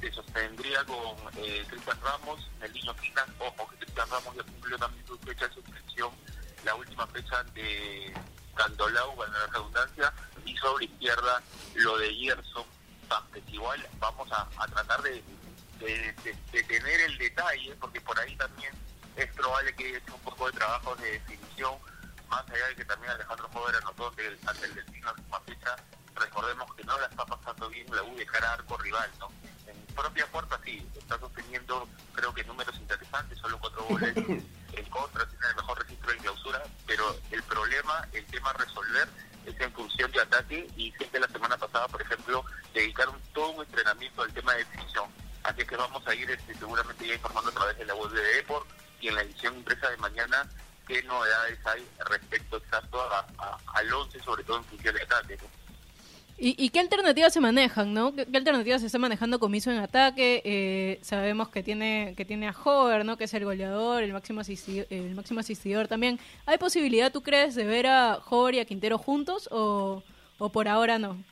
se 0.00 0.12
sostendría 0.12 0.84
con 0.84 1.16
eh, 1.36 1.64
Cristian 1.68 1.98
Ramos, 2.02 2.50
el 2.60 2.72
niño 2.72 2.94
Quina, 2.96 3.26
ojo 3.38 3.68
que 3.70 3.76
Cristian 3.78 4.08
Ramos 4.10 4.36
ya 4.36 4.42
cumplió 4.42 4.78
también 4.78 5.06
su 5.06 5.18
fecha 5.18 5.48
de 5.48 5.54
suspensión, 5.54 6.10
la 6.64 6.74
última 6.74 7.06
fecha 7.08 7.42
de 7.54 8.12
Candolao, 8.54 9.24
en 9.24 9.32
la 9.32 9.46
redundancia, 9.46 10.12
y 10.44 10.56
sobre 10.56 10.86
izquierda 10.86 11.42
lo 11.74 11.98
de 11.98 12.14
Gerson 12.14 12.64
Vázquez. 13.08 13.44
Igual 13.48 13.86
vamos 13.98 14.28
a, 14.32 14.48
tratar 14.66 15.02
de, 15.02 15.22
de, 15.80 16.62
tener 16.64 17.00
el 17.00 17.18
detalle, 17.18 17.74
porque 17.80 18.00
por 18.00 18.18
ahí 18.18 18.34
también 18.36 18.72
es 19.16 19.30
probable 19.32 19.74
que 19.74 19.86
haya 19.86 19.98
hecho 19.98 20.14
un 20.14 20.20
poco 20.22 20.46
de 20.46 20.52
trabajo 20.52 20.94
de 20.96 21.12
definición, 21.12 21.74
más 22.28 22.48
allá 22.50 22.66
de 22.68 22.76
que 22.76 22.84
también 22.84 23.12
Alejandro 23.12 23.48
Jover 23.52 23.76
anotó 23.76 24.08
ante 24.08 24.66
el 24.66 24.74
destino 24.74 25.12
de 25.12 25.20
última 25.20 25.40
fecha, 25.40 25.76
recordemos 26.14 26.74
que 26.74 26.84
no 26.84 26.98
la 26.98 27.06
está 27.06 27.26
pasando 27.26 27.68
bien 27.68 27.86
la 27.94 28.02
U 28.02 28.16
de 28.16 28.26
cara 28.26 28.50
a 28.50 28.54
arco 28.54 28.76
rival, 28.78 29.10
¿no? 29.18 29.28
En 29.66 29.94
propia 29.94 30.26
puerta 30.28 30.60
sí, 30.64 30.86
está 30.96 31.18
sosteniendo 31.18 31.88
creo 32.14 32.32
que 32.32 32.44
números 32.44 32.76
interesantes, 32.76 33.38
solo 33.38 33.58
cuatro 33.58 33.84
goles 33.84 34.14
en 34.76 34.84
contra, 34.90 35.26
tiene 35.26 35.46
el 35.48 35.56
mejor 35.56 35.78
registro 35.80 36.10
de 36.12 36.18
clausura, 36.18 36.62
pero 36.86 37.16
el 37.30 37.42
problema, 37.44 38.06
el 38.12 38.24
tema 38.26 38.50
a 38.50 38.54
resolver 38.54 39.08
es 39.46 39.60
en 39.60 39.72
función 39.72 40.10
de 40.12 40.20
ataque 40.20 40.66
y 40.76 40.90
que 40.92 41.18
la 41.20 41.28
semana 41.28 41.56
pasada, 41.56 41.86
por 41.88 42.00
ejemplo, 42.02 42.44
dedicaron 42.72 43.14
todo 43.32 43.50
un 43.50 43.64
entrenamiento 43.64 44.22
al 44.22 44.32
tema 44.32 44.52
de 44.52 44.58
definición. 44.64 45.10
Así 45.42 45.64
que 45.66 45.76
vamos 45.76 46.06
a 46.06 46.14
ir 46.14 46.30
este, 46.30 46.54
seguramente 46.54 47.06
ya 47.06 47.14
informando 47.14 47.50
a 47.50 47.54
través 47.54 47.76
de 47.78 47.84
la 47.84 47.94
web 47.94 48.10
de 48.10 48.22
Deport 48.22 48.66
y 49.00 49.08
en 49.08 49.14
la 49.16 49.22
edición 49.22 49.54
impresa 49.56 49.90
de 49.90 49.96
mañana 49.98 50.48
qué 50.88 51.02
novedades 51.02 51.58
hay 51.66 51.86
respecto 52.06 52.56
exacto 52.56 53.00
a- 53.02 53.26
a- 53.38 53.58
al 53.74 53.92
11, 53.92 54.18
sobre 54.20 54.44
todo 54.44 54.56
en 54.58 54.64
función 54.64 54.94
de 54.94 55.02
ataque. 55.02 55.38
¿Y, 56.36 56.68
qué 56.70 56.80
alternativas 56.80 57.32
se 57.32 57.40
manejan, 57.40 57.94
no? 57.94 58.12
¿Qué, 58.12 58.26
alternativas 58.34 58.80
se 58.80 58.86
está 58.88 58.98
manejando 58.98 59.38
Comiso 59.38 59.70
en 59.70 59.78
ataque? 59.78 60.42
Eh, 60.44 60.98
sabemos 61.00 61.48
que 61.48 61.62
tiene 61.62 62.14
que 62.16 62.24
tiene 62.24 62.48
a 62.48 62.50
Hover, 62.52 63.04
¿no? 63.04 63.16
Que 63.16 63.24
es 63.24 63.34
el 63.34 63.44
goleador, 63.44 64.02
el 64.02 64.12
máximo, 64.12 64.40
asisti- 64.40 64.84
el 64.90 65.14
máximo 65.14 65.40
asistidor 65.40 65.86
también. 65.86 66.18
¿Hay 66.44 66.58
posibilidad, 66.58 67.12
tú 67.12 67.22
crees, 67.22 67.54
de 67.54 67.64
ver 67.64 67.86
a 67.86 68.16
Hover 68.28 68.56
y 68.56 68.58
a 68.58 68.64
Quintero 68.64 68.98
juntos 68.98 69.48
o, 69.52 70.02
o 70.38 70.48
por 70.50 70.66
ahora 70.66 70.98
no? 70.98 71.22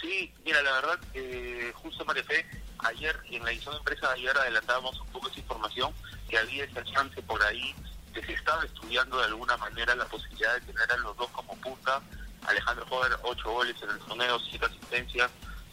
Sí, 0.00 0.32
mira, 0.44 0.62
la 0.62 0.72
verdad, 0.72 0.98
eh, 1.12 1.70
justo 1.74 2.04
María 2.06 2.24
Fe, 2.24 2.46
ayer 2.78 3.14
en 3.30 3.44
la 3.44 3.50
edición 3.52 3.74
de 3.74 3.78
empresa 3.78 4.10
ayer 4.10 4.36
adelantábamos 4.36 4.98
un 5.00 5.06
poco 5.08 5.28
esa 5.28 5.40
información, 5.40 5.92
que 6.30 6.38
había 6.38 6.64
esa 6.64 6.82
chance 6.84 7.20
por 7.22 7.42
ahí, 7.42 7.74
que 8.14 8.24
se 8.24 8.32
estaba 8.32 8.64
estudiando 8.64 9.18
de 9.18 9.24
alguna 9.26 9.56
manera 9.58 9.94
la 9.94 10.06
posibilidad 10.06 10.54
de 10.54 10.60
tener 10.62 10.90
a 10.92 10.96
los 10.96 11.14
dos 11.18 11.28
como 11.30 11.54
punta. 11.60 12.00
Alejandro 12.46 12.86
Jover, 12.86 13.16
ocho 13.22 13.50
goles 13.50 13.76
en 13.82 13.90
el 13.90 13.98
torneo, 14.00 14.38
siete 14.38 14.66
asistencias, 14.66 15.30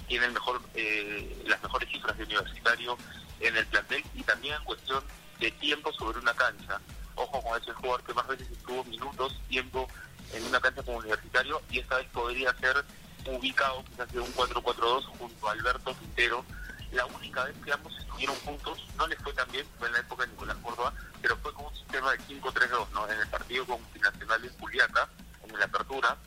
tiene 0.08 0.28
eh, 0.76 1.44
las 1.46 1.62
mejores 1.64 1.90
cifras 1.90 2.18
de 2.18 2.24
universitario 2.26 2.98
en 3.40 3.56
el 3.56 3.66
plantel 3.68 4.04
y 4.14 4.24
también 4.24 4.56
en 4.56 4.64
cuestión 4.64 5.04
de 5.40 5.52
tiempo 5.52 5.92
sobre 5.94 6.20
una 6.20 6.34
cancha. 6.34 6.80
Ojo 7.16 7.42
con 7.42 7.62
ese 7.62 7.74
jugador 7.74 8.04
que 8.04 8.14
más 8.14 8.28
veces 8.28 8.50
estuvo 8.50 8.84
minutos, 8.86 9.40
tiempo 9.48 9.88
en 10.34 10.44
una 10.46 10.60
cancha 10.60 10.84
como 10.84 10.98
universitario 10.98 11.62
y 11.70 11.80
esta 11.80 11.98
vez 11.98 12.08
podría 12.12 12.54
ser 12.56 12.84
ubicado 13.26 13.84
quizás 13.86 14.12
de 14.12 14.20
un 14.20 14.34
4-4-2 14.34 15.06
junto 15.18 15.48
a 15.48 15.52
Alberto 15.52 15.96
Quintero. 15.98 16.46
La 16.92 17.06
única 17.06 17.44
vez 17.46 17.56
que 17.64 17.72
ambos 17.72 17.98
estuvieron 17.98 18.36
juntos, 18.38 18.86
no 18.98 19.08
les 19.08 19.18
fue 19.20 19.34
tan 19.34 19.50
bien, 19.52 19.66
fue 19.80 19.88
en 19.88 19.94
la 19.94 20.00
época 20.00 20.26
de 20.26 20.32
Nicolás 20.32 20.58
Córdoba, 20.62 20.94
pero 21.22 21.38
fue 21.38 21.54
con 21.54 21.66
un 21.66 21.76
sistema 21.76 22.12
de 22.12 22.20
5-3-2, 22.20 22.90
¿no? 22.94 23.10
En 23.10 23.20
el 23.20 23.28
partido 23.30 23.66
con 23.66 23.80
Binacional 23.94 24.42
de 24.42 24.50
Juliaca, 24.50 25.10
en 25.44 25.60
la 25.60 25.66
apertura. 25.66 26.18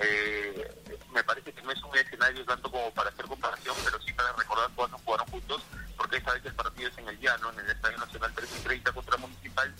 Eh, 0.00 0.74
me 1.12 1.22
parece 1.24 1.52
que 1.52 1.62
no 1.62 1.70
es 1.72 1.82
un 1.82 1.96
escenario 1.96 2.44
tanto 2.46 2.70
como 2.70 2.90
para 2.92 3.10
hacer 3.10 3.26
comparación, 3.26 3.76
pero 3.84 4.00
sí 4.00 4.12
para 4.12 4.32
recordar 4.32 4.70
cuándo 4.74 4.98
jugaron 5.04 5.26
juntos, 5.28 5.62
porque 5.96 6.16
esta 6.16 6.32
vez 6.32 6.44
el 6.46 6.54
partido 6.54 6.88
es 6.88 6.98
en 6.98 7.08
el 7.08 7.20
llano, 7.20 7.50
en 7.52 7.60
el 7.60 7.70
Estadio 7.70 7.98
Nacional 7.98 8.32
13 8.34 8.58
y 8.58 8.62
30 8.62 8.92
contra 8.92 9.16
Municipal, 9.18 9.74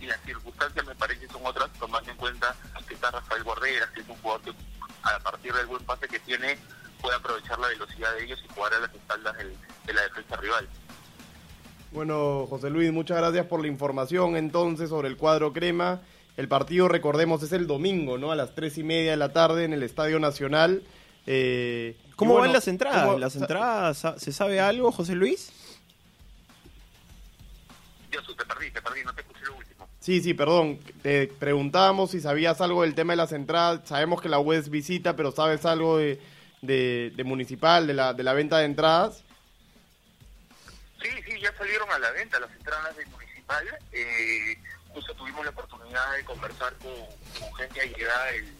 y 0.00 0.06
las 0.06 0.20
circunstancias 0.22 0.84
me 0.86 0.94
parece 0.94 1.28
son 1.28 1.46
otras, 1.46 1.70
tomando 1.78 2.10
en 2.10 2.16
cuenta 2.16 2.54
que 2.86 2.94
está 2.94 3.10
Rafael 3.10 3.44
Guarderas, 3.44 3.90
que 3.90 4.00
es 4.00 4.08
un 4.08 4.16
jugador 4.16 4.42
que 4.42 4.52
a 5.04 5.18
partir 5.20 5.52
del 5.54 5.66
buen 5.66 5.84
pase 5.84 6.06
que 6.08 6.18
tiene 6.20 6.58
puede 7.00 7.16
aprovechar 7.16 7.58
la 7.58 7.68
velocidad 7.68 8.12
de 8.14 8.24
ellos 8.24 8.40
y 8.44 8.52
jugar 8.54 8.74
a 8.74 8.80
las 8.80 8.94
espaldas 8.94 9.36
del- 9.38 9.56
de 9.86 9.92
la 9.94 10.02
defensa 10.02 10.36
rival. 10.36 10.68
Bueno, 11.92 12.46
José 12.48 12.70
Luis, 12.70 12.92
muchas 12.92 13.18
gracias 13.18 13.46
por 13.46 13.60
la 13.60 13.66
información 13.68 14.36
entonces 14.36 14.88
sobre 14.88 15.08
el 15.08 15.16
cuadro 15.16 15.52
crema. 15.52 16.00
El 16.36 16.48
partido, 16.48 16.88
recordemos, 16.88 17.42
es 17.42 17.52
el 17.52 17.66
domingo, 17.66 18.16
¿no? 18.18 18.32
A 18.32 18.36
las 18.36 18.54
tres 18.54 18.78
y 18.78 18.82
media 18.82 19.10
de 19.12 19.16
la 19.18 19.32
tarde 19.32 19.64
en 19.64 19.72
el 19.72 19.82
Estadio 19.82 20.18
Nacional. 20.18 20.82
Eh, 21.26 21.96
¿Cómo 22.16 22.32
bueno, 22.32 22.44
van 22.46 22.52
las 22.54 22.68
entradas? 22.68 23.04
¿cómo- 23.06 23.18
¿Las 23.18 23.36
entradas 23.36 24.02
se 24.16 24.32
sabe 24.32 24.58
algo, 24.60 24.90
José 24.92 25.14
Luis? 25.14 25.52
Yo 28.10 28.20
te 28.22 28.44
perdí, 28.44 28.70
te 28.70 28.82
perdí, 28.82 29.04
no 29.04 29.14
te 29.14 29.20
escuché 29.22 29.44
lo 29.46 29.56
último. 29.56 29.88
Sí, 30.00 30.20
sí, 30.20 30.34
perdón. 30.34 30.78
Te 31.02 31.28
preguntábamos 31.28 32.10
si 32.10 32.20
sabías 32.20 32.60
algo 32.60 32.82
del 32.82 32.94
tema 32.94 33.12
de 33.14 33.18
las 33.18 33.32
entradas. 33.32 33.80
Sabemos 33.84 34.20
que 34.20 34.28
la 34.28 34.38
web 34.38 34.58
es 34.58 34.68
visita, 34.68 35.16
pero 35.16 35.32
¿sabes 35.32 35.64
algo 35.64 35.96
de, 35.98 36.20
de, 36.60 37.12
de 37.14 37.24
municipal, 37.24 37.86
de 37.86 37.94
la, 37.94 38.12
de 38.14 38.22
la 38.22 38.32
venta 38.34 38.58
de 38.58 38.64
entradas? 38.66 39.22
Sí, 41.00 41.08
sí, 41.26 41.40
ya 41.40 41.54
salieron 41.56 41.90
a 41.90 41.98
la 41.98 42.10
venta 42.12 42.38
las 42.40 42.50
entradas 42.52 42.96
del 42.96 43.06
municipal. 43.08 43.64
Eh, 43.92 44.56
justo 44.92 45.14
tuvimos 45.14 45.44
la 45.44 45.50
oportunidad 45.50 46.16
de 46.16 46.24
conversar 46.24 46.72
con, 46.74 46.92
con 47.40 47.54
gente 47.54 47.80
allegada 47.80 48.26
del, 48.26 48.56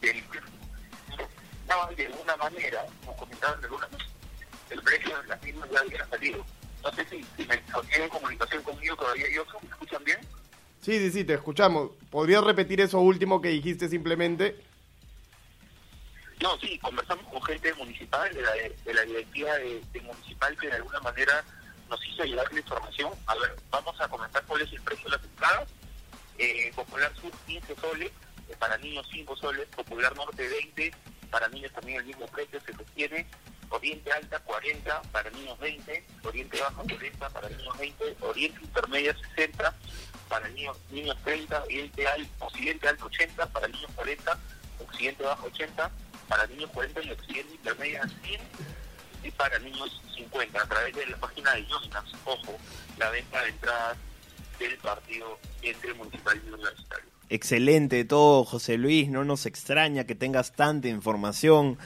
del 0.00 0.24
de 1.96 2.06
alguna 2.06 2.36
manera, 2.36 2.84
nos 3.04 3.16
comentaban 3.16 3.60
de 3.60 3.66
alguna 3.66 3.88
el 4.70 4.82
precio 4.82 5.22
de 5.22 5.28
las 5.28 5.42
mismas 5.42 5.70
ya 5.70 5.80
había 5.80 6.06
salido. 6.08 6.44
No 6.82 6.92
sé 6.92 7.04
si, 7.08 7.24
si 7.36 7.46
me 7.46 7.56
tienen 7.88 8.08
comunicación 8.08 8.62
conmigo 8.62 8.96
todavía, 8.96 9.26
yo 9.32 9.44
¿me 9.62 9.68
escuchan 9.68 10.04
bien? 10.04 10.18
Sí, 10.80 10.98
sí, 10.98 11.10
sí, 11.10 11.24
te 11.24 11.34
escuchamos. 11.34 11.92
¿Podrías 12.10 12.44
repetir 12.44 12.80
eso 12.80 12.98
último 13.00 13.40
que 13.40 13.48
dijiste 13.48 13.88
simplemente? 13.88 14.56
No, 16.42 16.58
sí, 16.58 16.78
conversamos 16.78 17.26
con 17.26 17.42
gente 17.42 17.72
municipal, 17.74 18.32
de 18.34 18.42
la, 18.42 18.52
de 18.52 18.94
la 18.94 19.02
directiva 19.02 19.54
de, 19.54 19.82
de 19.92 20.00
municipal, 20.02 20.56
que 20.58 20.66
de 20.66 20.74
alguna 20.74 21.00
manera 21.00 21.44
nos 21.88 22.04
hizo 22.06 22.24
llegar 22.24 22.52
la 22.52 22.60
información. 22.60 23.12
A 23.26 23.34
ver, 23.34 23.56
vamos 23.70 24.00
a 24.00 24.08
comentar 24.08 24.42
cuál 24.46 24.62
es 24.62 24.72
el 24.72 24.80
precio 24.82 25.04
de 25.04 25.16
las 25.16 25.24
entradas. 25.24 25.68
Eh, 26.38 26.72
Popular 26.74 27.12
Sur 27.20 27.30
15 27.46 27.76
soles, 27.76 28.10
eh, 28.48 28.56
para 28.58 28.76
niños 28.78 29.06
5 29.12 29.36
soles, 29.36 29.66
Popular 29.68 30.14
Norte 30.16 30.48
20, 30.48 30.92
para 31.30 31.48
niños 31.48 31.72
también 31.72 31.98
el 31.98 32.06
mismo 32.06 32.26
precio 32.26 32.60
se 32.60 32.72
sostiene, 32.72 33.26
Oriente 33.70 34.12
Alta 34.12 34.38
40, 34.40 35.02
para 35.12 35.30
niños 35.30 35.58
20, 35.58 36.04
Oriente 36.24 36.60
Baja 36.60 36.82
40, 36.82 37.28
para 37.30 37.48
niños 37.48 37.78
20, 37.78 38.16
Oriente 38.20 38.60
Intermedia 38.62 39.16
60, 39.34 39.74
para 40.28 40.48
niños, 40.48 40.76
niños 40.90 41.16
30, 41.24 41.62
Oriente 41.64 42.06
Alto, 42.06 42.46
Occidente 42.46 42.88
Alto 42.88 43.06
80, 43.06 43.46
para 43.46 43.68
niños 43.68 43.90
40, 43.94 44.38
Occidente 44.80 45.22
Bajo 45.22 45.46
80, 45.46 45.90
para 46.28 46.46
niños 46.46 46.70
40 46.70 47.02
y 47.02 47.10
Occidente 47.12 47.54
Intermedia 47.54 48.02
100, 48.22 48.40
y 49.24 49.30
para 49.30 49.58
niños 49.58 50.00
50 50.16 50.60
a 50.60 50.66
través 50.66 50.94
de 50.94 51.06
la 51.06 51.16
página 51.16 51.54
de 51.54 51.66
Yoinas. 51.66 52.04
Ojo, 52.24 52.56
la 52.98 53.10
venta 53.10 53.42
de 53.42 53.48
entradas 53.48 53.96
del 54.58 54.76
partido 54.78 55.38
entre 55.62 55.94
Municipal 55.94 56.40
y 56.44 56.48
Universitario. 56.48 57.10
Excelente 57.30 58.04
todo, 58.04 58.44
José 58.44 58.76
Luis. 58.76 59.08
No 59.08 59.24
nos 59.24 59.46
extraña 59.46 60.04
que 60.04 60.14
tengas 60.14 60.52
tanta 60.52 60.88
información 60.88 61.78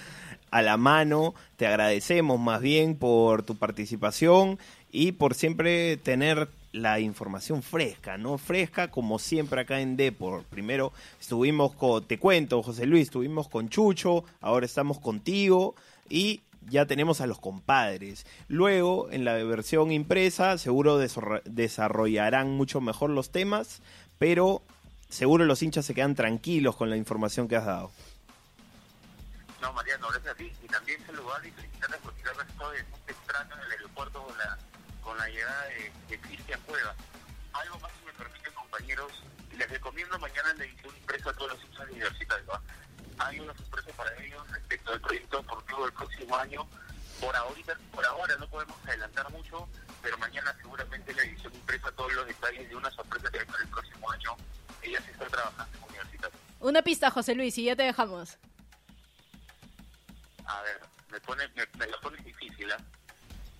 a 0.50 0.62
la 0.62 0.76
mano. 0.76 1.34
Te 1.56 1.66
agradecemos 1.66 2.38
más 2.40 2.60
bien 2.60 2.96
por 2.96 3.44
tu 3.44 3.56
participación 3.56 4.58
y 4.90 5.12
por 5.12 5.34
siempre 5.34 5.96
tener 5.96 6.48
la 6.72 7.00
información 7.00 7.62
fresca, 7.62 8.18
¿no? 8.18 8.36
Fresca 8.36 8.90
como 8.90 9.18
siempre 9.18 9.62
acá 9.62 9.80
en 9.80 9.96
Depor. 9.96 10.44
Primero 10.44 10.92
estuvimos 11.20 11.74
con, 11.74 12.04
te 12.04 12.18
cuento, 12.18 12.62
José 12.62 12.86
Luis, 12.86 13.04
estuvimos 13.04 13.48
con 13.48 13.68
Chucho, 13.68 14.24
ahora 14.40 14.66
estamos 14.66 14.98
contigo 14.98 15.74
y 16.10 16.42
ya 16.70 16.86
tenemos 16.86 17.20
a 17.20 17.26
los 17.26 17.38
compadres. 17.38 18.26
Luego, 18.48 19.08
en 19.10 19.24
la 19.24 19.34
versión 19.34 19.92
impresa, 19.92 20.58
seguro 20.58 20.98
desarrollarán 20.98 22.50
mucho 22.50 22.80
mejor 22.80 23.10
los 23.10 23.30
temas, 23.30 23.80
pero 24.18 24.62
seguro 25.08 25.44
los 25.44 25.62
hinchas 25.62 25.86
se 25.86 25.94
quedan 25.94 26.14
tranquilos 26.14 26.76
con 26.76 26.90
la 26.90 26.96
información 26.96 27.48
que 27.48 27.56
has 27.56 27.66
dado. 27.66 27.90
No, 29.60 29.72
Mariano, 29.72 30.08
gracias 30.08 30.34
a 30.34 30.36
ti. 30.36 30.52
Y 30.62 30.66
también 30.68 31.04
saludar 31.04 31.44
y 31.44 31.50
felicitar 31.50 31.92
a 31.92 31.98
Gutiérrez 31.98 32.48
estoy 32.48 32.76
muy 32.90 33.00
temprano 33.06 33.54
en 33.54 33.60
el 33.60 33.72
aeropuerto 33.72 34.22
con 34.22 34.38
la, 34.38 34.58
con 35.02 35.18
la 35.18 35.28
llegada 35.28 35.64
de, 36.08 36.20
Cristian 36.20 36.60
Cueva. 36.66 36.94
Algo 37.52 37.78
más, 37.80 37.90
si 37.98 38.06
me 38.06 38.12
permiten, 38.12 38.52
compañeros, 38.54 39.12
les 39.56 39.68
recomiendo 39.68 40.18
mañana 40.18 40.52
en 40.52 40.58
la 40.58 40.64
edición 40.64 40.94
impresa 40.96 41.30
a 41.30 41.32
todos 41.32 41.52
los 41.52 41.64
hinchas 41.64 41.90
universitarios. 41.90 42.48
¿va? 42.48 42.62
Hay 43.18 43.40
una 43.40 43.54
sorpresa 43.54 43.90
para 43.96 44.14
ellos 44.22 44.50
respecto 44.50 44.92
al 44.92 45.00
proyecto 45.00 45.38
deportivo 45.38 45.84
del 45.84 45.92
próximo 45.92 46.36
año. 46.36 46.68
Por 47.20 47.34
ahorita, 47.34 47.76
por 47.92 48.04
ahora 48.06 48.36
no 48.36 48.48
podemos 48.48 48.76
adelantar 48.86 49.30
mucho, 49.32 49.68
pero 50.02 50.16
mañana 50.18 50.54
seguramente 50.60 51.12
la 51.14 51.22
edición 51.22 51.52
impresa 51.54 51.90
todos 51.92 52.12
los 52.12 52.26
detalles 52.26 52.68
de 52.68 52.76
una 52.76 52.90
sorpresa 52.92 53.30
que 53.30 53.40
hay 53.40 53.46
para 53.46 53.62
el 53.62 53.68
próximo 53.68 54.10
año. 54.10 54.36
Ella 54.82 55.02
se 55.02 55.10
está 55.10 55.26
trabajando 55.26 55.78
en 55.78 55.84
universitario. 55.84 56.38
Una 56.60 56.82
pista, 56.82 57.10
José 57.10 57.34
Luis, 57.34 57.58
y 57.58 57.64
ya 57.64 57.76
te 57.76 57.82
dejamos 57.82 58.38
a 60.48 60.62
ver, 60.62 60.80
me, 61.10 61.20
pone, 61.20 61.46
me, 61.54 61.86
la 61.86 62.00
pone 62.00 62.16
difícil, 62.22 62.70
¿eh? 62.70 62.76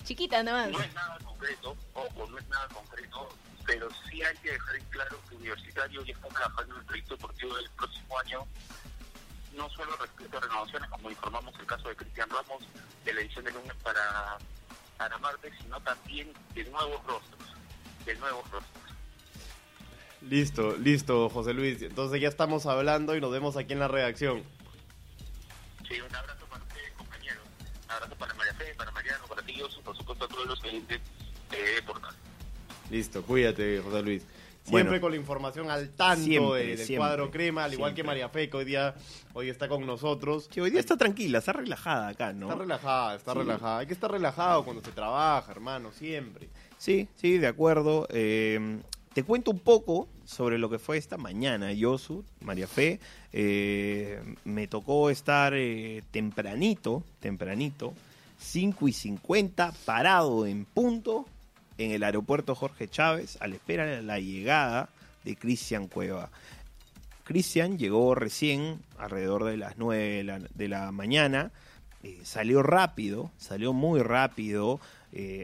Chiquita 0.05 0.43
más. 0.43 0.71
No 0.71 0.81
es 0.81 0.95
nada 0.95 1.19
concreto, 1.23 1.77
ojo, 1.93 2.27
no 2.31 2.38
es 2.38 2.49
nada 2.49 2.67
concreto, 2.69 3.29
pero 3.67 3.88
sí 4.09 4.23
hay 4.23 4.37
que 4.38 4.53
dejar 4.53 4.77
en 4.77 4.85
claro 4.87 5.21
que 5.29 5.37
Universitario 5.37 6.03
ya 6.03 6.15
está 6.15 6.29
trabajando 6.29 6.75
en 6.75 6.81
el 6.81 6.87
proyecto 6.87 7.15
deportivo 7.17 7.57
del 7.57 7.71
próximo 7.71 8.19
año, 8.19 8.47
no 9.55 9.69
solo 9.71 9.97
respecto 9.97 10.38
a 10.38 10.40
renovaciones, 10.40 10.90
como 10.90 11.11
informamos 11.11 11.55
el 11.59 11.67
caso 11.67 11.88
de 11.88 11.97
Cristian 11.97 12.28
Ramos, 12.31 12.64
de 13.05 13.14
la 13.14 13.21
edición 13.21 13.45
de 13.45 13.52
lunes 13.52 13.75
para, 13.83 14.38
para 14.97 15.19
martes, 15.19 15.52
sino 15.62 15.81
también 15.81 16.33
de 16.55 16.64
nuevos 16.64 17.05
rostros, 17.05 17.55
de 18.05 18.14
nuevos 18.17 18.50
rostros. 18.50 18.85
Listo, 20.23 20.76
listo, 20.76 21.28
José 21.31 21.55
Luis. 21.55 21.81
Entonces 21.83 22.21
ya 22.21 22.28
estamos 22.28 22.67
hablando 22.67 23.14
y 23.14 23.21
nos 23.21 23.31
vemos 23.31 23.57
aquí 23.57 23.73
en 23.73 23.78
la 23.78 23.88
redacción. 23.88 24.43
Sí, 25.88 26.00
un 26.00 26.14
abrazo 26.14 26.38
abrazo 27.88 28.14
para 28.17 28.35
María 28.35 28.55
Fe, 28.55 28.75
para 28.76 28.90
Mariano, 28.90 29.26
para 29.26 29.43
ti, 29.43 29.55
y 29.57 29.83
por 29.83 29.97
supuesto 29.97 30.25
a 30.25 30.28
todos 30.28 30.47
los 30.47 30.61
clientes 30.61 31.00
de 31.50 31.83
Portal. 31.83 32.14
Listo, 32.90 33.23
cuídate, 33.23 33.81
José 33.81 34.02
Luis. 34.02 34.23
Siempre 34.69 35.01
con 35.01 35.11
la 35.11 35.17
información 35.17 35.71
al 35.71 35.91
tanto 35.91 36.55
del 36.55 36.97
cuadro 36.97 37.31
crema, 37.31 37.65
al 37.65 37.75
igual 37.75 37.95
que 37.95 38.03
María 38.03 38.29
Fe, 38.29 38.49
que 38.49 38.57
hoy 38.57 38.65
día 38.65 38.95
hoy 39.33 39.49
está 39.49 39.69
con 39.69 39.87
nosotros. 39.87 40.49
Que 40.49 40.61
hoy 40.61 40.71
día 40.71 40.81
está 40.81 40.97
tranquila, 40.97 41.39
está 41.39 41.52
relajada 41.52 42.09
acá, 42.09 42.33
¿no? 42.33 42.47
Está 42.47 42.59
relajada, 42.59 43.15
está 43.15 43.35
relajada. 43.35 43.78
Hay 43.78 43.87
que 43.87 43.95
estar 43.95 44.11
relajado 44.11 44.65
cuando 44.65 44.83
se 44.83 44.93
trabaja, 44.93 45.50
hermano, 45.50 45.93
siempre. 45.93 46.49
Sí, 46.76 47.09
sí, 47.17 47.39
de 47.39 47.47
acuerdo. 47.47 48.07
Eh, 48.11 48.81
te 49.13 49.25
cuento 49.25 49.50
un 49.50 49.59
poco 49.59 50.09
sobre 50.25 50.59
lo 50.59 50.71
que 50.71 50.78
fue 50.78 50.97
esta 50.97 51.17
mañana, 51.17 51.73
Yosu, 51.73 52.25
María 52.41 52.69
Fe. 52.69 53.00
Eh, 53.33 54.23
me 54.45 54.69
tocó 54.69 55.11
estar 55.11 55.54
eh, 55.54 56.04
tempranito, 56.11 57.02
tempranito, 57.19 57.95
5 58.39 58.87
y 58.87 58.93
50, 58.93 59.73
parado 59.85 60.47
en 60.47 60.65
punto 60.65 61.26
en 61.78 61.93
el 61.93 62.02
aeropuerto 62.02 62.54
Jorge 62.54 62.88
Chávez, 62.88 63.38
a 63.41 63.49
la 63.49 63.54
espera 63.54 63.86
de 63.86 64.02
la 64.02 64.21
llegada 64.21 64.88
de 65.25 65.36
Cristian 65.36 65.88
Cueva. 65.88 66.30
Cristian 67.25 67.78
llegó 67.78 68.14
recién, 68.14 68.80
alrededor 68.99 69.45
de 69.45 69.56
las 69.56 69.78
9 69.78 70.49
de 70.54 70.69
la, 70.69 70.93
mañana, 70.93 71.50
eh, 72.02 72.21
salió 72.25 72.62
rápido, 72.62 73.30
salió 73.38 73.73
muy 73.73 74.00
rápido, 74.00 74.80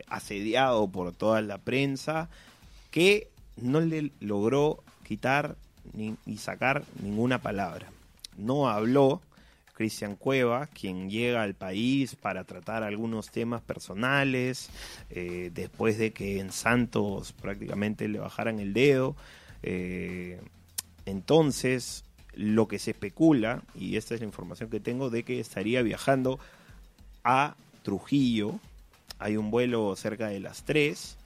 asediado 0.09 0.87
por 0.88 1.12
toda 1.12 1.40
la 1.40 1.57
prensa, 1.57 2.29
que 2.90 3.29
no 3.57 3.81
le 3.81 4.12
logró 4.20 4.83
quitar 5.05 5.57
ni, 5.92 6.16
sacar 6.37 6.85
ninguna 7.03 7.38
palabra. 7.40 7.88
No 8.37 8.68
habló 8.68 9.20
Cristian 9.75 10.17
Cueva, 10.17 10.67
quien 10.69 11.11
llega 11.11 11.43
al 11.43 11.55
país 11.55 12.15
para 12.15 12.45
tratar 12.45 12.83
algunos 12.83 13.31
temas 13.31 13.61
personales, 13.61 14.71
eh, 15.11 15.51
después 15.53 15.99
de 15.99 16.13
que 16.13 16.39
en 16.39 16.53
Santos 16.53 17.33
prácticamente 17.33 18.09
le 18.09 18.21
bajaran 18.21 18.61
el 18.61 18.73
dedo. 18.73 19.17
Eh, 19.63 20.41
entonces, 21.07 22.05
lo 22.35 22.69
que 22.69 22.79
se 22.79 22.93
especula, 22.93 23.63
y 23.75 23.97
esta 23.97 24.15
es 24.15 24.21
la 24.21 24.27
información 24.27 24.71
que 24.71 24.81
tengo, 24.81 25.11
de 25.11 25.25
que 25.25 25.41
estaría 25.41 25.83
viajando 25.83 26.39
a 27.25 27.57
Trujillo. 27.83 28.59
Hay 29.19 29.37
un 29.37 29.51
vuelo 29.51 29.95
cerca 29.97 30.29
de 30.29 30.41
las 30.41 30.65
3 30.65 31.19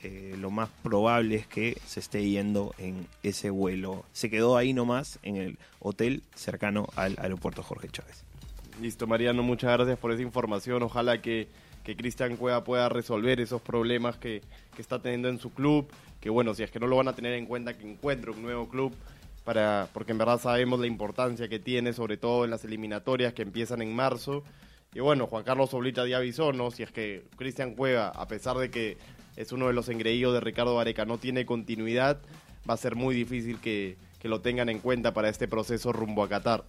eh, 0.00 0.36
lo 0.38 0.50
más 0.50 0.68
probable 0.82 1.34
es 1.34 1.46
que 1.46 1.76
se 1.84 1.98
esté 1.98 2.28
yendo 2.28 2.72
en 2.78 3.06
ese 3.22 3.50
vuelo. 3.50 4.04
Se 4.12 4.30
quedó 4.30 4.56
ahí 4.56 4.72
nomás 4.72 5.18
en 5.22 5.36
el 5.36 5.58
hotel 5.80 6.22
cercano 6.34 6.88
al 6.94 7.16
aeropuerto 7.18 7.62
Jorge 7.62 7.88
Chávez. 7.88 8.24
Listo, 8.80 9.08
Mariano, 9.08 9.42
muchas 9.42 9.72
gracias 9.72 9.98
por 9.98 10.12
esa 10.12 10.22
información. 10.22 10.84
Ojalá 10.84 11.20
que, 11.20 11.48
que 11.82 11.96
Cristian 11.96 12.36
Cueva 12.36 12.62
pueda 12.62 12.88
resolver 12.88 13.40
esos 13.40 13.60
problemas 13.60 14.16
que, 14.16 14.42
que, 14.76 14.82
está 14.82 15.00
teniendo 15.00 15.28
en 15.28 15.40
su 15.40 15.52
club. 15.52 15.88
Que 16.20 16.30
bueno, 16.30 16.54
si 16.54 16.62
es 16.62 16.70
que 16.70 16.78
no 16.78 16.86
lo 16.86 16.96
van 16.96 17.08
a 17.08 17.14
tener 17.14 17.32
en 17.32 17.46
cuenta, 17.46 17.76
que 17.76 17.90
encuentre 17.90 18.30
un 18.30 18.42
nuevo 18.42 18.68
club. 18.68 18.94
Para, 19.44 19.88
porque 19.92 20.12
en 20.12 20.18
verdad 20.18 20.38
sabemos 20.38 20.78
la 20.78 20.86
importancia 20.86 21.48
que 21.48 21.58
tiene, 21.58 21.92
sobre 21.92 22.18
todo 22.18 22.44
en 22.44 22.50
las 22.50 22.64
eliminatorias 22.64 23.32
que 23.32 23.42
empiezan 23.42 23.82
en 23.82 23.96
marzo. 23.96 24.44
Y 24.94 25.00
bueno, 25.00 25.26
Juan 25.26 25.42
Carlos 25.42 25.74
Oblita 25.74 26.06
ya 26.06 26.18
avisó, 26.18 26.52
¿no? 26.52 26.70
Si 26.70 26.82
es 26.82 26.92
que 26.92 27.24
Cristian 27.36 27.74
Cueva, 27.74 28.08
a 28.08 28.28
pesar 28.28 28.56
de 28.58 28.70
que 28.70 28.96
es 29.38 29.52
uno 29.52 29.68
de 29.68 29.72
los 29.72 29.88
engreídos 29.88 30.34
de 30.34 30.40
Ricardo 30.40 30.74
Vareca, 30.74 31.04
no 31.04 31.18
tiene 31.18 31.46
continuidad, 31.46 32.18
va 32.68 32.74
a 32.74 32.76
ser 32.76 32.96
muy 32.96 33.14
difícil 33.14 33.60
que, 33.60 33.96
lo 34.24 34.40
tengan 34.40 34.68
en 34.68 34.80
cuenta 34.80 35.14
para 35.14 35.28
este 35.28 35.46
proceso 35.46 35.92
rumbo 35.92 36.24
a 36.24 36.28
Qatar. 36.28 36.64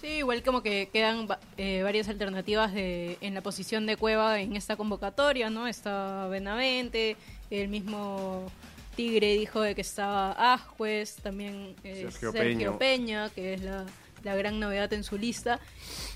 Sí, 0.00 0.08
igual 0.18 0.42
como 0.42 0.62
que 0.62 0.90
quedan 0.92 1.26
eh, 1.56 1.80
varias 1.82 2.08
alternativas 2.08 2.74
de, 2.74 3.16
en 3.22 3.34
la 3.34 3.40
posición 3.40 3.86
de 3.86 3.96
Cueva 3.96 4.38
en 4.38 4.54
esta 4.54 4.76
convocatoria, 4.76 5.48
¿no? 5.48 5.66
Está 5.66 6.28
Benavente, 6.28 7.16
el 7.50 7.68
mismo 7.68 8.52
Tigre 8.94 9.34
dijo 9.34 9.62
de 9.62 9.74
que 9.74 9.80
estaba 9.80 10.52
Ajuez, 10.52 11.16
también 11.16 11.74
eh, 11.84 12.08
Sergio, 12.10 12.78
Peña. 12.78 13.30
que 13.30 13.54
es 13.54 13.62
la, 13.62 13.86
la 14.22 14.36
gran 14.36 14.60
novedad 14.60 14.92
en 14.92 15.04
su 15.04 15.16
lista. 15.16 15.58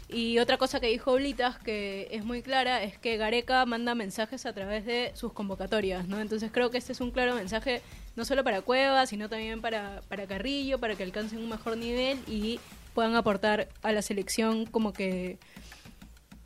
Y 0.08 0.38
otra 0.38 0.56
cosa 0.56 0.78
que 0.78 0.86
dijo 0.86 1.14
Blitas, 1.14 1.58
que 1.58 2.08
es 2.12 2.24
muy 2.24 2.40
clara, 2.40 2.82
es 2.84 2.96
que 2.96 3.16
Gareca 3.16 3.66
manda 3.66 3.96
mensajes 3.96 4.46
a 4.46 4.52
través 4.52 4.84
de 4.86 5.10
sus 5.14 5.32
convocatorias, 5.32 6.06
¿no? 6.06 6.20
Entonces 6.20 6.50
creo 6.52 6.70
que 6.70 6.78
este 6.78 6.92
es 6.92 7.00
un 7.00 7.10
claro 7.10 7.34
mensaje 7.34 7.82
no 8.14 8.24
solo 8.24 8.44
para 8.44 8.62
Cueva, 8.62 9.06
sino 9.06 9.28
también 9.28 9.60
para, 9.60 10.02
para 10.08 10.26
Carrillo, 10.26 10.78
para 10.78 10.94
que 10.94 11.02
alcancen 11.02 11.40
un 11.40 11.48
mejor 11.48 11.76
nivel 11.76 12.18
y 12.28 12.60
puedan 12.94 13.16
aportar 13.16 13.68
a 13.82 13.92
la 13.92 14.00
selección 14.00 14.64
como 14.64 14.92
que 14.92 15.38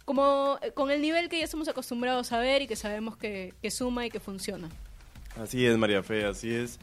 como 0.07 0.59
con 0.75 0.91
el 0.91 1.01
nivel 1.01 1.29
que 1.29 1.39
ya 1.39 1.45
estamos 1.45 1.69
acostumbrados 1.69 2.33
a 2.33 2.41
ver 2.41 2.63
y 2.63 2.67
que 2.67 2.75
sabemos 2.75 3.17
que, 3.17 3.55
que 3.63 3.71
suma 3.71 4.07
y 4.07 4.11
que 4.11 4.19
funciona. 4.19 4.69
Así 5.41 5.65
es, 5.65 5.77
María 5.79 6.03
Fe, 6.03 6.25
así 6.25 6.53
es. 6.53 6.81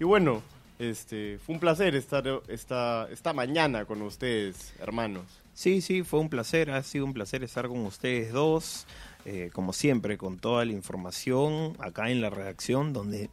Y 0.00 0.04
bueno, 0.04 0.42
este, 0.80 1.38
fue 1.38 1.54
un 1.54 1.60
placer 1.60 1.94
estar 1.94 2.24
esta, 2.48 3.06
esta 3.12 3.32
mañana 3.32 3.84
con 3.84 4.02
ustedes, 4.02 4.72
hermanos. 4.80 5.43
Sí, 5.54 5.80
sí, 5.80 6.02
fue 6.02 6.18
un 6.18 6.28
placer, 6.28 6.70
ha 6.72 6.82
sido 6.82 7.04
un 7.04 7.14
placer 7.14 7.44
estar 7.44 7.68
con 7.68 7.86
ustedes 7.86 8.32
dos, 8.32 8.86
eh, 9.24 9.50
como 9.52 9.72
siempre, 9.72 10.18
con 10.18 10.38
toda 10.38 10.64
la 10.64 10.72
información 10.72 11.76
acá 11.78 12.10
en 12.10 12.20
la 12.20 12.28
redacción, 12.28 12.92
donde 12.92 13.30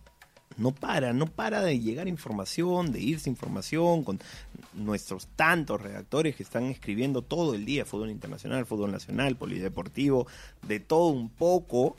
no 0.58 0.72
para, 0.72 1.14
no 1.14 1.26
para 1.26 1.62
de 1.62 1.80
llegar 1.80 2.08
información, 2.08 2.92
de 2.92 3.00
irse 3.00 3.30
información, 3.30 4.04
con 4.04 4.20
nuestros 4.74 5.28
tantos 5.36 5.82
redactores 5.82 6.36
que 6.36 6.44
están 6.44 6.66
escribiendo 6.66 7.24
todo 7.24 7.56
el 7.56 7.66
día, 7.66 7.86
fútbol 7.86 8.12
internacional, 8.12 8.68
fútbol 8.68 8.92
nacional, 8.92 9.36
polideportivo, 9.36 10.28
de 10.68 10.80
todo 10.80 11.08
un 11.08 11.30
poco. 11.30 11.96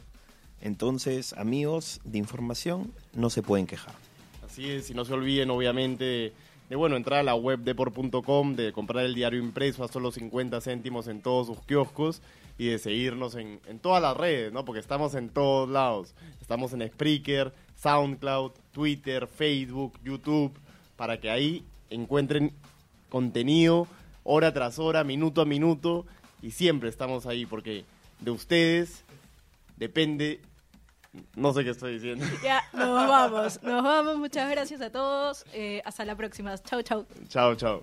Entonces, 0.60 1.32
amigos 1.32 2.00
de 2.04 2.18
información, 2.18 2.92
no 3.12 3.28
se 3.28 3.42
pueden 3.42 3.66
quejar. 3.66 3.94
Así 4.46 4.70
es, 4.70 4.90
y 4.90 4.94
no 4.94 5.04
se 5.04 5.14
olviden, 5.14 5.50
obviamente, 5.50 6.32
bueno, 6.76 6.96
entrar 6.96 7.20
a 7.20 7.22
la 7.22 7.34
web 7.34 7.60
depor.com, 7.60 8.56
de 8.56 8.72
comprar 8.72 9.04
el 9.04 9.14
diario 9.14 9.40
impreso 9.40 9.84
a 9.84 9.88
solo 9.88 10.10
50 10.10 10.60
céntimos 10.60 11.06
en 11.08 11.20
todos 11.20 11.46
sus 11.46 11.60
kioscos 11.60 12.22
y 12.58 12.68
de 12.68 12.78
seguirnos 12.78 13.34
en, 13.34 13.60
en 13.66 13.78
todas 13.78 14.00
las 14.00 14.16
redes, 14.16 14.52
¿no? 14.52 14.64
Porque 14.64 14.80
estamos 14.80 15.14
en 15.14 15.28
todos 15.28 15.68
lados. 15.68 16.14
Estamos 16.40 16.72
en 16.72 16.86
Spreaker, 16.88 17.52
SoundCloud, 17.76 18.52
Twitter, 18.72 19.26
Facebook, 19.26 19.98
YouTube, 20.04 20.52
para 20.96 21.20
que 21.20 21.30
ahí 21.30 21.64
encuentren 21.90 22.52
contenido 23.08 23.86
hora 24.24 24.52
tras 24.52 24.78
hora, 24.78 25.04
minuto 25.04 25.42
a 25.42 25.44
minuto 25.44 26.06
y 26.42 26.52
siempre 26.52 26.88
estamos 26.88 27.26
ahí 27.26 27.46
porque 27.46 27.84
de 28.20 28.30
ustedes 28.30 29.04
depende 29.76 30.40
no 31.36 31.52
sé 31.52 31.64
qué 31.64 31.70
estoy 31.70 31.94
diciendo. 31.94 32.24
Ya, 32.42 32.62
nos 32.72 33.08
vamos, 33.08 33.62
nos 33.62 33.82
vamos. 33.82 34.16
Muchas 34.18 34.50
gracias 34.50 34.80
a 34.80 34.90
todos. 34.90 35.44
Eh, 35.52 35.82
hasta 35.84 36.04
la 36.04 36.16
próxima. 36.16 36.56
Chau, 36.58 36.82
chau. 36.82 37.06
Chao, 37.28 37.54
chao. 37.54 37.82